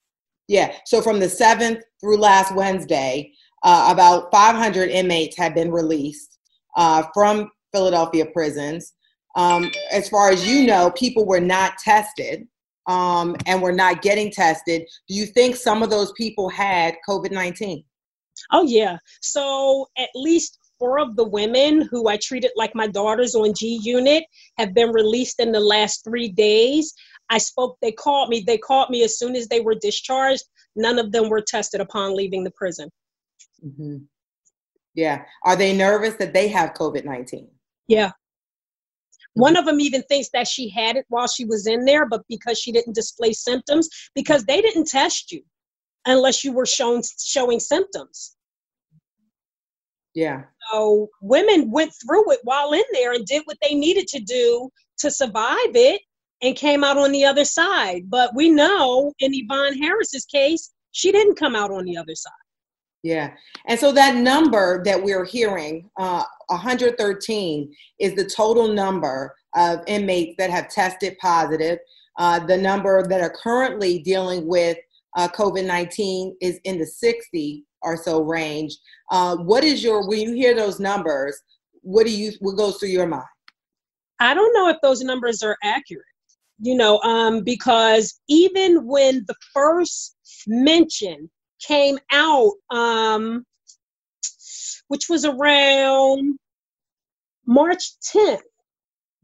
Yeah. 0.48 0.76
So 0.86 1.00
from 1.00 1.20
the 1.20 1.26
7th 1.26 1.80
through 2.00 2.18
last 2.18 2.54
Wednesday, 2.54 3.32
uh, 3.62 3.88
about 3.90 4.30
500 4.32 4.90
inmates 4.90 5.36
have 5.36 5.54
been 5.54 5.70
released 5.70 6.38
uh, 6.76 7.04
from 7.14 7.50
Philadelphia 7.72 8.26
prisons. 8.26 8.92
Um, 9.34 9.70
as 9.90 10.08
far 10.08 10.30
as 10.30 10.46
you 10.46 10.66
know, 10.66 10.90
people 10.90 11.24
were 11.24 11.40
not 11.40 11.78
tested 11.78 12.46
um, 12.86 13.36
and 13.46 13.62
were 13.62 13.72
not 13.72 14.02
getting 14.02 14.30
tested, 14.30 14.82
do 15.08 15.14
you 15.14 15.26
think 15.26 15.56
some 15.56 15.82
of 15.82 15.90
those 15.90 16.12
people 16.12 16.48
had 16.48 16.96
COVID 17.08 17.30
19? 17.30 17.84
Oh, 18.52 18.64
yeah. 18.64 18.98
So 19.20 19.86
at 19.96 20.08
least 20.14 20.58
four 20.78 20.98
of 20.98 21.14
the 21.14 21.24
women 21.24 21.82
who 21.90 22.08
I 22.08 22.16
treated 22.16 22.50
like 22.56 22.74
my 22.74 22.88
daughters 22.88 23.34
on 23.34 23.54
G 23.54 23.78
Unit 23.82 24.24
have 24.58 24.74
been 24.74 24.90
released 24.90 25.38
in 25.38 25.52
the 25.52 25.60
last 25.60 26.02
three 26.02 26.28
days. 26.28 26.92
I 27.32 27.38
spoke, 27.38 27.78
they 27.80 27.92
called 27.92 28.28
me. 28.28 28.44
They 28.46 28.58
called 28.58 28.90
me 28.90 29.02
as 29.02 29.18
soon 29.18 29.34
as 29.34 29.48
they 29.48 29.60
were 29.60 29.74
discharged. 29.74 30.44
None 30.76 30.98
of 30.98 31.12
them 31.12 31.30
were 31.30 31.40
tested 31.40 31.80
upon 31.80 32.14
leaving 32.14 32.44
the 32.44 32.50
prison. 32.50 32.90
Mm-hmm. 33.64 34.04
Yeah. 34.94 35.24
Are 35.42 35.56
they 35.56 35.74
nervous 35.74 36.14
that 36.16 36.34
they 36.34 36.48
have 36.48 36.74
COVID 36.74 37.06
19? 37.06 37.48
Yeah. 37.88 38.10
One 39.32 39.56
of 39.56 39.64
them 39.64 39.80
even 39.80 40.02
thinks 40.02 40.28
that 40.34 40.46
she 40.46 40.68
had 40.68 40.96
it 40.96 41.06
while 41.08 41.26
she 41.26 41.46
was 41.46 41.66
in 41.66 41.86
there, 41.86 42.06
but 42.06 42.20
because 42.28 42.60
she 42.60 42.70
didn't 42.70 42.94
display 42.94 43.32
symptoms, 43.32 43.88
because 44.14 44.44
they 44.44 44.60
didn't 44.60 44.88
test 44.88 45.32
you 45.32 45.42
unless 46.04 46.44
you 46.44 46.52
were 46.52 46.66
shown 46.66 47.00
showing 47.18 47.60
symptoms. 47.60 48.36
Yeah. 50.14 50.42
So 50.70 51.08
women 51.22 51.70
went 51.70 51.94
through 51.94 52.30
it 52.32 52.40
while 52.44 52.74
in 52.74 52.84
there 52.92 53.14
and 53.14 53.24
did 53.24 53.44
what 53.46 53.56
they 53.62 53.74
needed 53.74 54.06
to 54.08 54.20
do 54.20 54.68
to 54.98 55.10
survive 55.10 55.74
it 55.74 56.02
and 56.42 56.56
came 56.56 56.82
out 56.84 56.98
on 56.98 57.12
the 57.12 57.24
other 57.24 57.44
side. 57.44 58.10
But 58.10 58.34
we 58.34 58.50
know 58.50 59.12
in 59.20 59.32
Yvonne 59.32 59.78
Harris's 59.78 60.24
case, 60.24 60.72
she 60.90 61.12
didn't 61.12 61.36
come 61.36 61.56
out 61.56 61.70
on 61.70 61.84
the 61.84 61.96
other 61.96 62.14
side. 62.14 62.32
Yeah. 63.02 63.32
And 63.66 63.78
so 63.78 63.90
that 63.92 64.16
number 64.16 64.82
that 64.84 65.02
we're 65.02 65.24
hearing, 65.24 65.90
uh, 65.98 66.24
113, 66.48 67.74
is 67.98 68.14
the 68.14 68.24
total 68.24 68.68
number 68.68 69.34
of 69.54 69.80
inmates 69.86 70.36
that 70.38 70.50
have 70.50 70.68
tested 70.68 71.18
positive. 71.18 71.78
Uh, 72.18 72.44
the 72.46 72.56
number 72.56 73.06
that 73.08 73.20
are 73.20 73.34
currently 73.42 74.00
dealing 74.00 74.46
with 74.46 74.78
uh, 75.16 75.28
COVID 75.28 75.66
19 75.66 76.36
is 76.40 76.60
in 76.64 76.78
the 76.78 76.86
60 76.86 77.64
or 77.82 77.96
so 77.96 78.22
range. 78.22 78.76
Uh, 79.10 79.36
what 79.36 79.64
is 79.64 79.82
your, 79.82 80.08
when 80.08 80.20
you 80.20 80.32
hear 80.34 80.54
those 80.54 80.78
numbers, 80.78 81.40
what 81.82 82.06
do 82.06 82.16
you, 82.16 82.32
what 82.40 82.56
goes 82.56 82.76
through 82.76 82.90
your 82.90 83.06
mind? 83.06 83.24
I 84.20 84.34
don't 84.34 84.54
know 84.54 84.68
if 84.68 84.76
those 84.82 85.02
numbers 85.02 85.42
are 85.42 85.56
accurate, 85.64 86.04
you 86.62 86.76
know, 86.76 87.00
um, 87.00 87.42
because 87.42 88.20
even 88.28 88.86
when 88.86 89.24
the 89.26 89.34
first 89.52 90.14
mention 90.46 91.28
came 91.60 91.98
out, 92.12 92.52
um, 92.70 93.44
which 94.86 95.08
was 95.08 95.24
around 95.24 96.38
March 97.44 97.82
10th, 98.14 98.42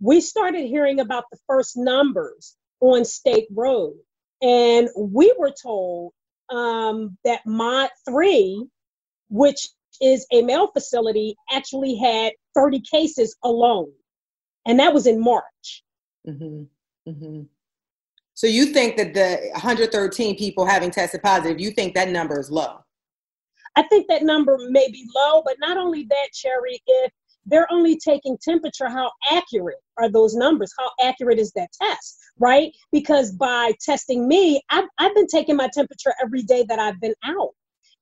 we 0.01 0.21
started 0.21 0.67
hearing 0.67 0.99
about 0.99 1.25
the 1.31 1.39
first 1.47 1.77
numbers 1.77 2.57
on 2.81 3.05
State 3.05 3.47
Road. 3.55 3.95
And 4.43 4.89
we 4.97 5.33
were 5.39 5.53
told 5.63 6.13
um, 6.51 7.17
that 7.25 7.47
Mod 7.47 7.91
3, 8.09 8.67
which 9.29 9.69
is 10.01 10.27
a 10.33 10.43
male 10.43 10.73
facility, 10.73 11.37
actually 11.53 11.97
had 11.97 12.33
30 12.57 12.81
cases 12.81 13.37
alone. 13.45 13.93
And 14.67 14.81
that 14.81 14.93
was 14.93 15.07
in 15.07 15.21
March. 15.21 15.85
Mm-hmm. 16.27 16.65
Mm-hmm. 17.09 17.43
So 18.35 18.47
you 18.47 18.67
think 18.67 18.97
that 18.97 19.15
the 19.15 19.51
113 19.53 20.37
people 20.37 20.65
having 20.65 20.91
tested 20.91 21.23
positive, 21.23 21.59
you 21.59 21.71
think 21.71 21.95
that 21.95 22.09
number 22.09 22.39
is 22.39 22.51
low? 22.51 22.85
I 23.77 23.83
think 23.83 24.07
that 24.09 24.23
number 24.23 24.59
may 24.71 24.89
be 24.91 25.05
low, 25.15 25.43
but 25.45 25.57
not 25.61 25.77
only 25.77 26.05
that, 26.05 26.29
Cherri, 26.33 26.79
if 26.87 27.13
they're 27.47 27.67
only 27.73 27.99
taking 27.99 28.37
temperature, 28.43 28.89
how 28.89 29.11
accurate 29.31 29.79
are 29.97 30.11
those 30.11 30.35
numbers? 30.35 30.73
How 30.79 30.91
accurate 31.09 31.39
is 31.39 31.53
that 31.53 31.69
test, 31.81 32.19
right? 32.39 32.71
Because 32.93 33.33
by 33.33 33.73
testing 33.81 34.29
me, 34.29 34.61
I've, 34.71 34.85
I've 34.99 35.15
been 35.15 35.27
taking 35.27 35.57
my 35.57 35.69
temperature 35.73 36.15
every 36.23 36.43
day 36.43 36.65
that 36.69 36.79
I've 36.79 37.01
been 37.01 37.15
out 37.25 37.51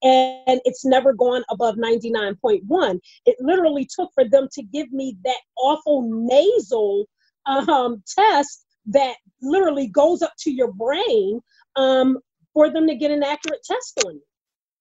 and 0.03 0.61
it's 0.65 0.85
never 0.85 1.13
gone 1.13 1.43
above 1.51 1.77
99.1. 1.77 3.01
It 3.25 3.37
literally 3.41 3.89
took 3.95 4.11
for 4.15 4.29
them 4.29 4.49
to 4.53 4.63
give 4.63 4.93
me 4.93 5.17
that 5.25 5.41
awful 5.57 6.09
nasal 6.11 7.07
um, 7.47 8.03
test 8.07 8.66
that 8.87 9.17
literally 9.43 9.89
goes 9.89 10.23
up 10.23 10.33
to 10.41 10.51
your 10.51 10.73
brain 10.73 11.41
um, 11.77 12.19
for 12.53 12.71
them 12.71 12.87
to 12.87 12.95
get 12.95 13.11
an 13.11 13.23
accurate 13.23 13.63
test 13.65 14.03
on 14.05 14.15
you. 14.15 14.23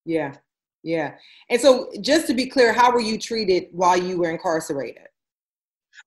Yeah, 0.06 0.34
yeah. 0.84 1.16
And 1.50 1.60
so, 1.60 1.92
just 2.02 2.28
to 2.28 2.34
be 2.34 2.48
clear, 2.48 2.74
how 2.74 2.92
were 2.92 3.02
you 3.02 3.18
treated 3.18 3.68
while 3.72 3.98
you 3.98 4.20
were 4.20 4.30
incarcerated? 4.30 5.08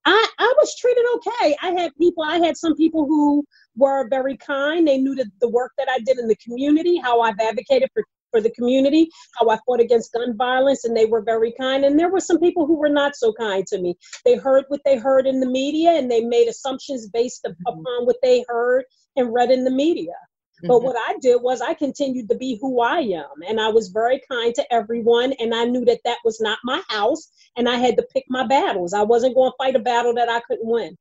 I, 0.05 0.27
I 0.37 0.53
was 0.57 0.75
treated 0.77 1.03
okay. 1.15 1.55
I 1.61 1.71
had 1.71 1.91
people, 1.97 2.23
I 2.23 2.37
had 2.37 2.55
some 2.55 2.75
people 2.75 3.05
who 3.05 3.43
were 3.75 4.07
very 4.07 4.37
kind. 4.37 4.87
They 4.87 4.97
knew 4.97 5.15
that 5.15 5.27
the 5.41 5.49
work 5.49 5.71
that 5.77 5.89
I 5.89 5.99
did 5.99 6.19
in 6.19 6.27
the 6.27 6.35
community, 6.35 6.97
how 6.97 7.21
I've 7.21 7.39
advocated 7.39 7.89
for 7.93 8.03
for 8.31 8.41
the 8.41 8.51
community, 8.51 9.09
how 9.37 9.49
I 9.49 9.59
fought 9.65 9.79
against 9.79 10.13
gun 10.13 10.35
violence, 10.37 10.85
and 10.85 10.95
they 10.95 11.05
were 11.05 11.21
very 11.21 11.53
kind. 11.59 11.83
And 11.83 11.99
there 11.99 12.09
were 12.09 12.19
some 12.19 12.39
people 12.39 12.65
who 12.65 12.77
were 12.77 12.89
not 12.89 13.15
so 13.15 13.33
kind 13.33 13.65
to 13.67 13.79
me. 13.79 13.95
They 14.25 14.35
heard 14.35 14.65
what 14.67 14.81
they 14.85 14.97
heard 14.97 15.27
in 15.27 15.39
the 15.39 15.49
media 15.49 15.91
and 15.91 16.09
they 16.09 16.21
made 16.21 16.47
assumptions 16.47 17.07
based 17.07 17.43
mm-hmm. 17.45 17.61
upon 17.67 18.05
what 18.05 18.17
they 18.21 18.43
heard 18.47 18.85
and 19.15 19.33
read 19.33 19.51
in 19.51 19.63
the 19.63 19.71
media. 19.71 20.11
Mm-hmm. 20.11 20.67
But 20.67 20.83
what 20.83 20.95
I 20.97 21.15
did 21.21 21.41
was 21.41 21.61
I 21.61 21.73
continued 21.73 22.29
to 22.29 22.35
be 22.35 22.57
who 22.61 22.81
I 22.81 22.99
am, 22.99 23.41
and 23.47 23.61
I 23.61 23.69
was 23.69 23.89
very 23.89 24.21
kind 24.29 24.53
to 24.55 24.73
everyone. 24.73 25.33
And 25.39 25.53
I 25.53 25.65
knew 25.65 25.85
that 25.85 26.01
that 26.05 26.17
was 26.25 26.41
not 26.41 26.59
my 26.63 26.81
house, 26.89 27.29
and 27.55 27.69
I 27.69 27.77
had 27.77 27.95
to 27.97 28.07
pick 28.13 28.25
my 28.27 28.45
battles. 28.45 28.93
I 28.93 29.03
wasn't 29.03 29.35
going 29.35 29.51
to 29.51 29.57
fight 29.57 29.75
a 29.75 29.79
battle 29.79 30.13
that 30.15 30.29
I 30.29 30.41
couldn't 30.41 30.69
win. 30.69 30.97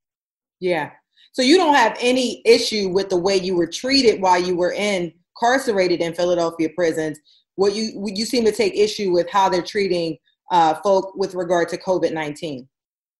Yeah. 0.60 0.90
So 1.32 1.42
you 1.42 1.56
don't 1.56 1.74
have 1.74 1.96
any 2.00 2.42
issue 2.44 2.88
with 2.88 3.10
the 3.10 3.16
way 3.16 3.36
you 3.36 3.56
were 3.56 3.66
treated 3.66 4.20
while 4.20 4.40
you 4.40 4.56
were 4.56 4.72
in 4.72 5.12
incarcerated 5.40 6.00
in 6.00 6.14
Philadelphia 6.14 6.68
prisons, 6.74 7.18
what 7.56 7.74
you 7.74 8.04
you 8.06 8.24
seem 8.24 8.44
to 8.44 8.52
take 8.52 8.74
issue 8.74 9.10
with 9.10 9.28
how 9.30 9.48
they're 9.48 9.62
treating 9.62 10.16
uh, 10.50 10.74
folk 10.82 11.12
with 11.16 11.34
regard 11.34 11.68
to 11.70 11.78
COVID 11.78 12.12
nineteen. 12.12 12.68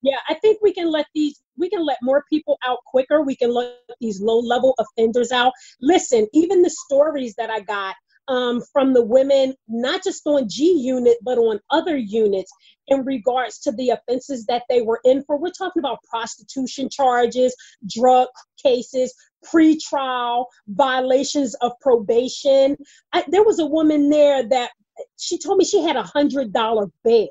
Yeah, 0.03 0.19
I 0.29 0.35
think 0.35 0.61
we 0.63 0.73
can 0.73 0.91
let 0.91 1.07
these 1.15 1.41
we 1.57 1.69
can 1.69 1.85
let 1.85 1.99
more 2.03 2.25
people 2.31 2.57
out 2.65 2.79
quicker. 2.87 3.23
We 3.23 3.37
can 3.37 3.53
let 3.53 3.75
these 4.01 4.21
low 4.21 4.39
level 4.39 4.75
offenders 4.79 5.33
out. 5.33 5.53
Listen, 5.81 6.27
even 6.33 6.63
the 6.63 6.71
stories 6.71 7.35
that 7.37 7.51
I 7.51 7.61
got 7.61 7.97
um, 8.29 8.63
from 8.73 8.93
the 8.93 9.05
women, 9.05 9.55
not 9.69 10.05
just 10.05 10.27
on 10.27 10.49
G 10.49 10.73
unit, 10.73 11.17
but 11.23 11.39
on 11.39 11.61
other 11.71 11.97
units 11.97 12.53
in 12.89 13.05
regards 13.05 13.59
to 13.61 13.73
the 13.73 13.91
offenses 13.91 14.47
that 14.47 14.63
they 14.69 14.83
were 14.83 15.01
in 15.05 15.23
for. 15.25 15.39
We're 15.39 15.51
talking 15.51 15.81
about 15.81 15.99
prostitution 16.09 16.89
charges, 16.91 17.55
drug 17.89 18.29
cases, 18.63 19.15
pre-trial 19.43 20.49
violations 20.69 21.55
of 21.57 21.73
probation. 21.81 22.77
I, 23.13 23.25
there 23.29 23.45
was 23.45 23.59
a 23.59 23.67
woman 23.67 24.11
there 24.11 24.47
that 24.49 24.71
she 25.19 25.39
told 25.39 25.59
me 25.59 25.65
she 25.65 25.83
had 25.83 25.97
a 25.97 26.03
hundred 26.03 26.53
dollar 26.53 26.87
bail 27.05 27.29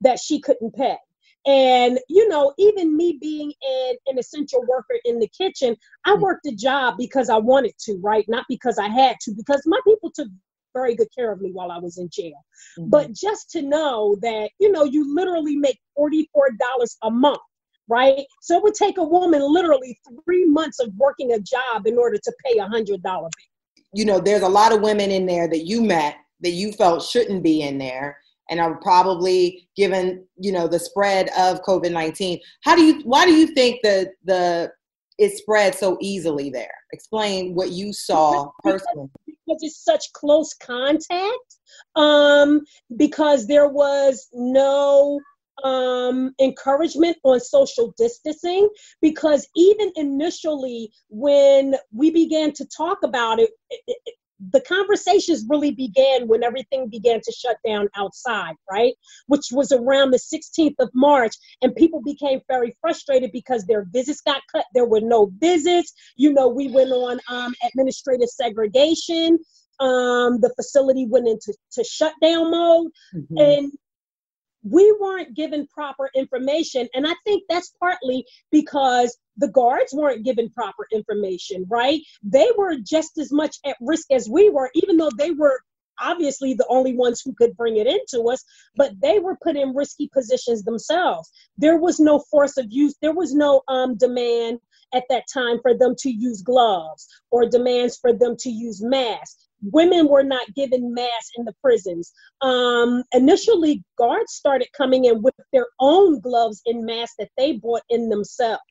that 0.00 0.18
she 0.18 0.40
couldn't 0.40 0.74
pay. 0.74 0.96
And, 1.46 2.00
you 2.08 2.28
know, 2.28 2.52
even 2.58 2.96
me 2.96 3.18
being 3.20 3.52
an, 3.62 3.94
an 4.08 4.18
essential 4.18 4.64
worker 4.66 4.98
in 5.04 5.20
the 5.20 5.28
kitchen, 5.28 5.76
I 6.04 6.16
mm. 6.16 6.20
worked 6.20 6.46
a 6.46 6.52
job 6.52 6.96
because 6.98 7.30
I 7.30 7.36
wanted 7.36 7.74
to, 7.84 7.98
right? 8.02 8.24
Not 8.28 8.44
because 8.48 8.78
I 8.78 8.88
had 8.88 9.16
to, 9.22 9.32
because 9.32 9.62
my 9.64 9.78
people 9.86 10.10
took 10.12 10.28
very 10.74 10.94
good 10.94 11.08
care 11.16 11.32
of 11.32 11.40
me 11.40 11.50
while 11.52 11.70
I 11.70 11.78
was 11.78 11.98
in 11.98 12.08
jail. 12.12 12.44
Mm-hmm. 12.78 12.90
But 12.90 13.12
just 13.12 13.50
to 13.50 13.62
know 13.62 14.16
that, 14.22 14.50
you 14.58 14.70
know, 14.70 14.84
you 14.84 15.14
literally 15.14 15.56
make 15.56 15.78
$44 15.96 16.26
a 17.04 17.10
month, 17.10 17.38
right? 17.88 18.24
So 18.42 18.56
it 18.56 18.62
would 18.62 18.74
take 18.74 18.98
a 18.98 19.04
woman 19.04 19.40
literally 19.40 19.98
three 20.24 20.46
months 20.46 20.80
of 20.80 20.92
working 20.96 21.32
a 21.32 21.38
job 21.38 21.86
in 21.86 21.96
order 21.96 22.18
to 22.18 22.32
pay 22.44 22.58
a 22.58 22.66
$100 22.66 23.02
bill. 23.02 23.30
You 23.92 24.04
know, 24.04 24.20
there's 24.20 24.42
a 24.42 24.48
lot 24.48 24.72
of 24.72 24.80
women 24.80 25.10
in 25.10 25.26
there 25.26 25.48
that 25.48 25.64
you 25.64 25.80
met 25.80 26.16
that 26.40 26.50
you 26.50 26.72
felt 26.72 27.02
shouldn't 27.02 27.42
be 27.42 27.62
in 27.62 27.78
there 27.78 28.18
and 28.48 28.60
are 28.60 28.76
probably 28.76 29.68
given 29.76 30.24
you 30.38 30.52
know 30.52 30.66
the 30.68 30.78
spread 30.78 31.28
of 31.38 31.62
covid-19 31.62 32.38
how 32.62 32.74
do 32.74 32.82
you 32.82 33.00
why 33.04 33.24
do 33.24 33.32
you 33.32 33.46
think 33.48 33.80
that 33.82 34.10
the 34.24 34.70
it 35.18 35.36
spread 35.36 35.74
so 35.74 35.96
easily 36.00 36.50
there? 36.50 36.74
Explain 36.92 37.54
what 37.54 37.70
you 37.70 37.92
saw 37.92 38.50
personally. 38.62 39.10
because 39.26 39.62
it's 39.62 39.82
such 39.84 40.12
close 40.12 40.54
contact 40.54 41.56
um 41.94 42.62
because 42.96 43.46
there 43.46 43.68
was 43.68 44.28
no 44.32 45.20
um, 45.64 46.34
encouragement 46.38 47.16
on 47.24 47.40
social 47.40 47.94
distancing 47.96 48.68
because 49.00 49.48
even 49.56 49.90
initially 49.96 50.92
when 51.08 51.76
we 51.92 52.10
began 52.10 52.52
to 52.52 52.66
talk 52.66 52.98
about 53.02 53.40
it, 53.40 53.50
it, 53.70 53.96
it 54.04 54.14
the 54.38 54.60
conversations 54.60 55.44
really 55.48 55.72
began 55.72 56.28
when 56.28 56.44
everything 56.44 56.88
began 56.88 57.20
to 57.20 57.32
shut 57.32 57.56
down 57.66 57.88
outside, 57.96 58.54
right? 58.70 58.94
Which 59.26 59.46
was 59.50 59.72
around 59.72 60.10
the 60.10 60.18
16th 60.18 60.74
of 60.78 60.90
March. 60.94 61.34
And 61.62 61.74
people 61.74 62.02
became 62.02 62.40
very 62.48 62.76
frustrated 62.80 63.32
because 63.32 63.64
their 63.64 63.86
visits 63.90 64.20
got 64.20 64.42
cut. 64.52 64.66
There 64.74 64.84
were 64.84 65.00
no 65.00 65.30
visits. 65.38 65.92
You 66.16 66.32
know, 66.32 66.48
we 66.48 66.68
went 66.68 66.92
on 66.92 67.20
um, 67.28 67.54
administrative 67.66 68.28
segregation. 68.28 69.38
Um, 69.80 70.40
the 70.40 70.52
facility 70.56 71.06
went 71.06 71.28
into 71.28 71.54
to 71.72 71.84
shutdown 71.84 72.50
mode. 72.50 72.90
Mm-hmm. 73.14 73.38
And 73.38 73.72
we 74.62 74.94
weren't 75.00 75.34
given 75.34 75.66
proper 75.68 76.10
information. 76.14 76.88
And 76.92 77.06
I 77.06 77.14
think 77.24 77.44
that's 77.48 77.72
partly 77.80 78.26
because 78.50 79.16
the 79.36 79.48
guards 79.48 79.92
weren't 79.92 80.24
given 80.24 80.50
proper 80.50 80.86
information, 80.92 81.66
right? 81.68 82.00
They 82.22 82.48
were 82.56 82.76
just 82.76 83.18
as 83.18 83.32
much 83.32 83.56
at 83.64 83.76
risk 83.80 84.10
as 84.10 84.28
we 84.28 84.50
were, 84.50 84.70
even 84.74 84.96
though 84.96 85.10
they 85.16 85.30
were 85.30 85.60
obviously 85.98 86.54
the 86.54 86.66
only 86.68 86.94
ones 86.94 87.22
who 87.24 87.32
could 87.34 87.56
bring 87.56 87.76
it 87.76 87.86
into 87.86 88.28
us, 88.28 88.44
but 88.76 88.92
they 89.00 89.18
were 89.18 89.36
put 89.42 89.56
in 89.56 89.74
risky 89.74 90.10
positions 90.12 90.62
themselves. 90.62 91.30
There 91.56 91.78
was 91.78 91.98
no 91.98 92.18
force 92.30 92.58
of 92.58 92.66
use, 92.68 92.94
there 93.00 93.14
was 93.14 93.34
no 93.34 93.62
um, 93.68 93.96
demand 93.96 94.60
at 94.94 95.04
that 95.08 95.24
time 95.32 95.58
for 95.62 95.76
them 95.76 95.94
to 95.98 96.10
use 96.10 96.42
gloves 96.42 97.08
or 97.30 97.48
demands 97.48 97.96
for 97.96 98.12
them 98.12 98.36
to 98.40 98.50
use 98.50 98.82
masks 98.82 99.46
women 99.62 100.08
were 100.08 100.22
not 100.22 100.54
given 100.54 100.94
masks 100.94 101.30
in 101.36 101.44
the 101.44 101.54
prisons. 101.62 102.12
Um, 102.40 103.04
initially, 103.12 103.82
guards 103.96 104.32
started 104.32 104.68
coming 104.76 105.06
in 105.06 105.22
with 105.22 105.34
their 105.52 105.66
own 105.80 106.20
gloves 106.20 106.62
and 106.66 106.84
masks 106.84 107.16
that 107.18 107.30
they 107.36 107.52
bought 107.52 107.82
in 107.88 108.08
themselves. 108.08 108.62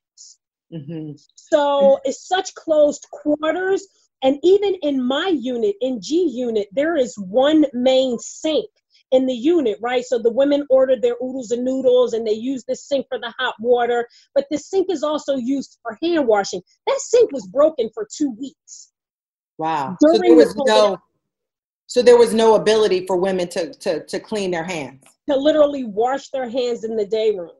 Mm-hmm. 0.72 1.12
So 1.34 2.00
it's 2.04 2.26
such 2.26 2.54
closed 2.54 3.06
quarters. 3.10 3.86
And 4.22 4.38
even 4.42 4.74
in 4.82 5.02
my 5.02 5.28
unit, 5.28 5.76
in 5.80 6.00
G 6.00 6.30
unit, 6.32 6.68
there 6.72 6.96
is 6.96 7.14
one 7.18 7.66
main 7.72 8.18
sink 8.18 8.68
in 9.12 9.26
the 9.26 9.34
unit, 9.34 9.78
right? 9.80 10.04
So 10.04 10.18
the 10.18 10.32
women 10.32 10.66
order 10.68 10.96
their 11.00 11.14
oodles 11.22 11.50
and 11.50 11.64
noodles 11.64 12.12
and 12.12 12.26
they 12.26 12.32
use 12.32 12.64
this 12.66 12.88
sink 12.88 13.06
for 13.08 13.18
the 13.18 13.32
hot 13.38 13.54
water, 13.60 14.06
but 14.34 14.46
the 14.50 14.58
sink 14.58 14.88
is 14.90 15.02
also 15.02 15.36
used 15.36 15.78
for 15.82 15.96
hand 16.02 16.26
washing. 16.26 16.62
That 16.86 16.98
sink 16.98 17.30
was 17.32 17.46
broken 17.46 17.90
for 17.94 18.08
two 18.16 18.30
weeks. 18.38 18.92
Wow. 19.58 19.96
so 20.02 20.18
there 20.18 20.34
was 20.34 20.54
no 20.54 20.98
so 21.86 22.02
there 22.02 22.18
was 22.18 22.34
no 22.34 22.56
ability 22.56 23.06
for 23.06 23.16
women 23.16 23.48
to, 23.48 23.72
to 23.72 24.04
to 24.04 24.20
clean 24.20 24.50
their 24.50 24.64
hands. 24.64 25.04
To 25.30 25.36
literally 25.36 25.84
wash 25.84 26.28
their 26.30 26.48
hands 26.48 26.84
in 26.84 26.96
the 26.96 27.06
day 27.06 27.30
room. 27.30 27.50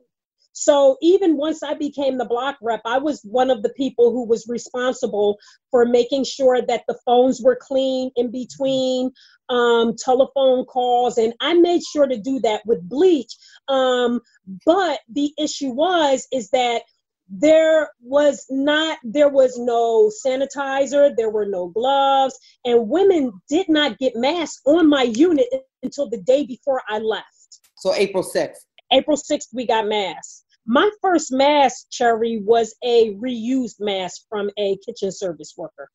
So 0.59 0.97
even 1.03 1.37
once 1.37 1.61
I 1.61 1.75
became 1.75 2.17
the 2.17 2.25
block 2.25 2.57
rep, 2.63 2.81
I 2.83 2.97
was 2.97 3.21
one 3.21 3.51
of 3.51 3.61
the 3.61 3.69
people 3.69 4.11
who 4.11 4.25
was 4.25 4.47
responsible 4.47 5.37
for 5.69 5.85
making 5.85 6.23
sure 6.23 6.63
that 6.63 6.83
the 6.87 6.97
phones 7.05 7.39
were 7.39 7.59
clean 7.61 8.09
in 8.15 8.31
between 8.31 9.11
um, 9.49 9.95
telephone 9.95 10.65
calls, 10.65 11.19
and 11.19 11.35
I 11.41 11.53
made 11.53 11.83
sure 11.83 12.07
to 12.07 12.17
do 12.17 12.39
that 12.39 12.65
with 12.65 12.89
bleach. 12.89 13.37
Um, 13.67 14.19
but 14.65 14.99
the 15.07 15.31
issue 15.37 15.69
was 15.69 16.27
is 16.31 16.49
that 16.49 16.81
there 17.29 17.91
was 18.01 18.43
not 18.49 18.97
there 19.03 19.29
was 19.29 19.59
no 19.59 20.09
sanitizer 20.25 21.13
there 21.17 21.29
were 21.29 21.45
no 21.45 21.67
gloves 21.67 22.39
and 22.63 22.87
women 22.87 23.33
did 23.49 23.67
not 23.67 23.97
get 23.97 24.15
masks 24.15 24.61
on 24.65 24.87
my 24.87 25.03
unit 25.03 25.45
until 25.83 26.09
the 26.09 26.21
day 26.21 26.45
before 26.45 26.81
i 26.87 26.99
left. 26.99 27.59
So 27.75 27.93
april 27.93 28.23
6th 28.23 28.63
april 28.93 29.17
6th 29.17 29.47
we 29.53 29.67
got 29.67 29.85
masks 29.89 30.45
my 30.67 30.89
first 31.01 31.31
mask 31.31 31.87
Cherri 31.91 32.41
was 32.43 32.75
a 32.83 33.13
reused 33.15 33.79
mask 33.79 34.23
from 34.29 34.49
a 34.57 34.77
kitchen 34.85 35.11
service 35.11 35.53
worker 35.57 35.89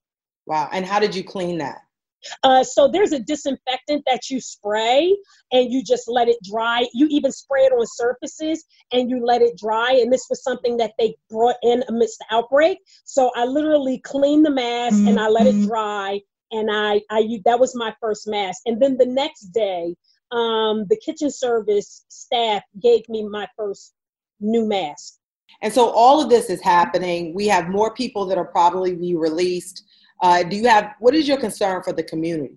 wow 0.47 0.69
and 0.73 0.85
how 0.87 0.99
did 0.99 1.15
you 1.15 1.23
clean 1.23 1.59
that 1.59 1.79
uh, 2.43 2.65
so 2.65 2.89
there's 2.89 3.13
a 3.13 3.19
disinfectant 3.19 4.03
that 4.07 4.31
you 4.31 4.41
spray 4.41 5.17
and 5.53 5.73
you 5.73 5.83
just 5.83 6.09
let 6.09 6.29
it 6.29 6.37
dry. 6.43 6.87
You 6.93 7.07
even 7.11 7.33
spray 7.33 7.63
it 7.63 7.73
on 7.73 7.87
surfaces 7.87 8.65
and 8.93 9.11
you 9.11 9.25
let 9.25 9.43
it 9.43 9.57
dry. 9.57 9.93
And 9.93 10.13
this 10.13 10.27
was 10.31 10.43
something 10.43 10.77
that 10.79 10.93
they 10.99 11.17
brought 11.31 11.57
in 11.63 11.83
amidst 11.89 12.19
the 12.19 12.27
outbreak. 12.35 12.79
So 13.05 13.31
I 13.35 13.45
literally 13.45 13.99
cleaned 13.99 14.47
the 14.47 14.51
mask 14.51 14.97
mm-hmm. 14.97 15.09
and 15.09 15.21
I 15.21 15.29
let 15.29 15.47
it 15.47 15.55
mm-hmm. 15.55 15.67
dry. 15.67 16.21
And 16.51 16.71
I, 16.71 17.01
I, 17.11 17.41
that 17.45 17.59
was 17.59 17.75
my 17.75 17.95
first 18.01 18.29
mask. 18.29 18.63
And 18.67 18.81
then 18.81 18.99
the 18.99 19.07
next 19.07 19.47
day, 19.53 19.95
um, 20.31 20.87
the 20.89 21.01
kitchen 21.05 21.31
service 21.31 22.05
staff 22.09 22.63
gave 22.81 23.09
me 23.09 23.27
my 23.27 23.47
first 23.57 23.95
new 24.43 24.67
mask. 24.67 25.15
And 25.63 25.73
so 25.73 25.91
all 25.91 26.23
of 26.23 26.29
this 26.29 26.51
is 26.51 26.61
happening. 26.61 27.35
We 27.35 27.47
have 27.49 27.69
more 27.69 27.95
people 27.95 28.27
that 28.27 28.39
are 28.39 28.47
probably 28.47 28.95
be 28.95 29.15
released. 29.15 29.85
Uh, 30.21 30.43
do 30.43 30.57
you 30.57 30.69
have 30.69 30.93
what 30.99 31.15
is 31.15 31.29
your 31.29 31.39
concern 31.39 31.83
for 31.83 31.93
the 31.93 32.03
community? 32.03 32.57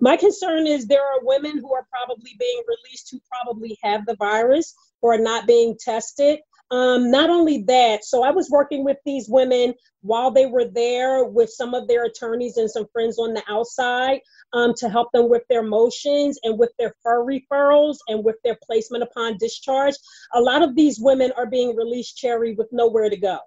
My 0.00 0.16
concern 0.16 0.66
is 0.66 0.86
there 0.86 1.02
are 1.02 1.20
women 1.22 1.58
who 1.58 1.72
are 1.74 1.86
probably 1.90 2.32
being 2.38 2.62
released 2.66 3.08
who 3.10 3.20
probably 3.30 3.78
have 3.82 4.04
the 4.06 4.16
virus 4.16 4.74
or 5.00 5.14
are 5.14 5.18
not 5.18 5.46
being 5.46 5.76
tested. 5.78 6.40
Um, 6.70 7.10
not 7.10 7.30
only 7.30 7.62
that, 7.66 8.04
so 8.04 8.22
I 8.22 8.30
was 8.30 8.48
working 8.48 8.84
with 8.84 8.98
these 9.04 9.28
women 9.28 9.74
while 10.02 10.30
they 10.30 10.46
were 10.46 10.66
there 10.66 11.24
with 11.24 11.50
some 11.50 11.74
of 11.74 11.88
their 11.88 12.04
attorneys 12.04 12.56
and 12.56 12.70
some 12.70 12.86
friends 12.92 13.18
on 13.18 13.34
the 13.34 13.42
outside 13.48 14.20
um, 14.52 14.72
to 14.76 14.88
help 14.88 15.10
them 15.12 15.28
with 15.28 15.42
their 15.48 15.64
motions 15.64 16.38
and 16.44 16.58
with 16.58 16.70
their 16.78 16.94
FER 17.02 17.24
referrals 17.24 17.96
and 18.06 18.24
with 18.24 18.36
their 18.44 18.56
placement 18.62 19.02
upon 19.02 19.36
discharge. 19.38 19.94
A 20.34 20.40
lot 20.40 20.62
of 20.62 20.76
these 20.76 21.00
women 21.00 21.32
are 21.36 21.46
being 21.46 21.74
released, 21.74 22.16
Cherri, 22.16 22.54
with 22.54 22.68
nowhere 22.70 23.10
to 23.10 23.16
go, 23.16 23.38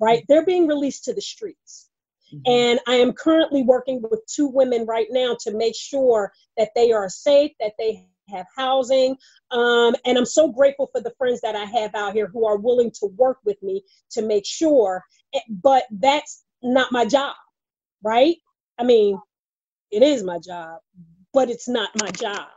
right? 0.00 0.24
They're 0.28 0.44
being 0.44 0.66
released 0.66 1.04
to 1.04 1.14
the 1.14 1.22
streets. 1.22 1.88
Mm-hmm. 2.34 2.50
And 2.50 2.80
I 2.86 2.94
am 2.96 3.12
currently 3.12 3.62
working 3.62 4.02
with 4.10 4.20
two 4.26 4.48
women 4.48 4.84
right 4.84 5.06
now 5.10 5.36
to 5.42 5.52
make 5.52 5.74
sure 5.76 6.32
that 6.56 6.70
they 6.74 6.92
are 6.92 7.08
safe, 7.08 7.52
that 7.60 7.72
they 7.78 8.06
have 8.28 8.46
housing. 8.56 9.16
Um, 9.50 9.94
and 10.04 10.18
I'm 10.18 10.26
so 10.26 10.48
grateful 10.50 10.88
for 10.92 11.00
the 11.00 11.12
friends 11.18 11.40
that 11.42 11.56
I 11.56 11.64
have 11.64 11.94
out 11.94 12.14
here 12.14 12.28
who 12.28 12.46
are 12.46 12.58
willing 12.58 12.90
to 13.00 13.06
work 13.16 13.38
with 13.44 13.62
me 13.62 13.82
to 14.12 14.22
make 14.22 14.46
sure. 14.46 15.04
Eh, 15.34 15.40
but 15.48 15.84
that's 15.90 16.44
not 16.62 16.92
my 16.92 17.04
job, 17.04 17.34
right? 18.02 18.36
I 18.78 18.84
mean, 18.84 19.18
it 19.90 20.02
is 20.02 20.22
my 20.22 20.38
job, 20.38 20.78
but 21.32 21.50
it's 21.50 21.68
not 21.68 21.90
my 22.00 22.10
job. 22.10 22.48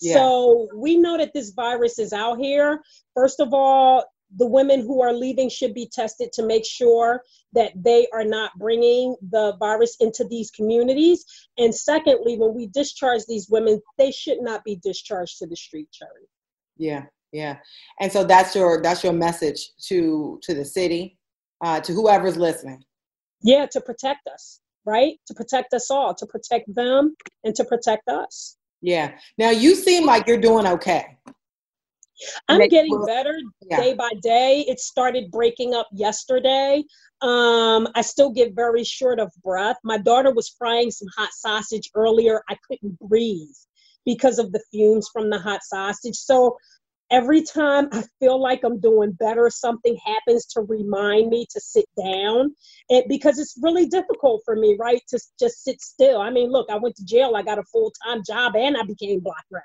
Yeah. 0.00 0.14
So 0.14 0.68
we 0.74 0.96
know 0.96 1.18
that 1.18 1.34
this 1.34 1.50
virus 1.50 1.98
is 1.98 2.12
out 2.12 2.38
here. 2.38 2.80
First 3.14 3.40
of 3.40 3.52
all, 3.52 4.04
the 4.36 4.46
women 4.46 4.80
who 4.80 5.02
are 5.02 5.12
leaving 5.12 5.48
should 5.48 5.74
be 5.74 5.88
tested 5.92 6.32
to 6.32 6.44
make 6.44 6.64
sure 6.64 7.22
that 7.52 7.72
they 7.74 8.06
are 8.12 8.24
not 8.24 8.52
bringing 8.58 9.16
the 9.30 9.56
virus 9.58 9.96
into 10.00 10.24
these 10.24 10.50
communities. 10.50 11.24
And 11.58 11.74
secondly, 11.74 12.38
when 12.38 12.54
we 12.54 12.68
discharge 12.68 13.22
these 13.26 13.48
women, 13.50 13.80
they 13.98 14.12
should 14.12 14.38
not 14.40 14.62
be 14.64 14.76
discharged 14.82 15.38
to 15.38 15.46
the 15.46 15.56
street, 15.56 15.88
Cherri. 15.92 16.26
Yeah, 16.76 17.04
yeah. 17.32 17.56
And 18.00 18.10
so 18.10 18.24
that's 18.24 18.54
your 18.54 18.80
that's 18.82 19.02
your 19.02 19.12
message 19.12 19.70
to 19.88 20.38
to 20.42 20.54
the 20.54 20.64
city, 20.64 21.18
uh, 21.62 21.80
to 21.80 21.92
whoever's 21.92 22.36
listening. 22.36 22.82
Yeah, 23.42 23.66
to 23.72 23.80
protect 23.80 24.28
us. 24.28 24.60
right? 24.84 25.14
To 25.26 25.34
protect 25.34 25.74
us 25.74 25.90
all, 25.90 26.14
to 26.14 26.26
protect 26.26 26.74
them 26.74 27.16
and 27.44 27.54
to 27.54 27.64
protect 27.64 28.08
us. 28.08 28.56
Yeah. 28.82 29.12
Now 29.38 29.50
you 29.50 29.74
seem 29.74 30.06
like 30.06 30.26
you're 30.26 30.40
doing 30.40 30.66
okay. 30.66 31.18
I'm 32.48 32.68
getting 32.68 33.04
better 33.06 33.38
yeah. 33.62 33.80
day 33.80 33.94
by 33.94 34.10
day. 34.22 34.64
It 34.68 34.80
started 34.80 35.30
breaking 35.30 35.74
up 35.74 35.88
yesterday. 35.92 36.82
Um, 37.22 37.88
I 37.94 38.02
still 38.02 38.30
get 38.30 38.54
very 38.54 38.84
short 38.84 39.20
of 39.20 39.30
breath. 39.42 39.76
My 39.84 39.98
daughter 39.98 40.32
was 40.32 40.54
frying 40.58 40.90
some 40.90 41.08
hot 41.16 41.30
sausage 41.32 41.90
earlier. 41.94 42.42
I 42.48 42.56
couldn't 42.66 42.98
breathe 42.98 43.48
because 44.06 44.38
of 44.38 44.52
the 44.52 44.62
fumes 44.70 45.08
from 45.12 45.30
the 45.30 45.38
hot 45.38 45.62
sausage. 45.62 46.16
So 46.16 46.56
every 47.10 47.42
time 47.42 47.88
I 47.92 48.04
feel 48.20 48.40
like 48.40 48.64
I'm 48.64 48.80
doing 48.80 49.12
better, 49.12 49.50
something 49.50 49.96
happens 50.04 50.46
to 50.46 50.62
remind 50.62 51.28
me 51.28 51.46
to 51.50 51.60
sit 51.60 51.86
down. 52.02 52.54
And 52.88 53.04
because 53.08 53.38
it's 53.38 53.58
really 53.60 53.86
difficult 53.86 54.42
for 54.44 54.56
me, 54.56 54.76
right, 54.78 55.02
to 55.08 55.20
just 55.38 55.64
sit 55.64 55.80
still. 55.80 56.20
I 56.20 56.30
mean, 56.30 56.50
look, 56.50 56.70
I 56.70 56.76
went 56.76 56.96
to 56.96 57.04
jail, 57.04 57.34
I 57.36 57.42
got 57.42 57.58
a 57.58 57.64
full 57.64 57.92
time 58.06 58.22
job, 58.26 58.56
and 58.56 58.76
I 58.76 58.82
became 58.84 59.20
black 59.20 59.44
rep, 59.50 59.64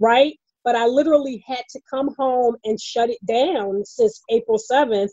right? 0.00 0.34
But 0.66 0.76
I 0.76 0.86
literally 0.86 1.42
had 1.46 1.62
to 1.70 1.80
come 1.88 2.14
home 2.18 2.56
and 2.64 2.78
shut 2.78 3.08
it 3.08 3.24
down 3.24 3.84
since 3.86 4.20
April 4.30 4.58
7th 4.58 5.08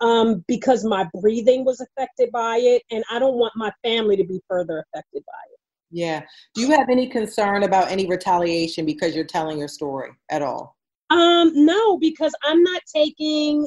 um, 0.00 0.44
because 0.46 0.84
my 0.84 1.08
breathing 1.20 1.64
was 1.64 1.80
affected 1.80 2.30
by 2.30 2.58
it, 2.58 2.82
and 2.90 3.02
I 3.10 3.18
don't 3.18 3.36
want 3.36 3.54
my 3.56 3.72
family 3.82 4.16
to 4.16 4.24
be 4.24 4.40
further 4.48 4.84
affected 4.94 5.24
by 5.26 5.40
it. 5.52 5.58
Yeah. 5.90 6.22
Do 6.54 6.60
you 6.60 6.70
have 6.72 6.88
any 6.90 7.08
concern 7.08 7.62
about 7.62 7.90
any 7.90 8.06
retaliation 8.06 8.84
because 8.84 9.16
you're 9.16 9.24
telling 9.24 9.58
your 9.58 9.68
story 9.68 10.10
at 10.30 10.42
all? 10.42 10.76
Um, 11.10 11.52
no, 11.54 11.98
because 11.98 12.34
I'm 12.44 12.62
not 12.62 12.82
taking 12.94 13.66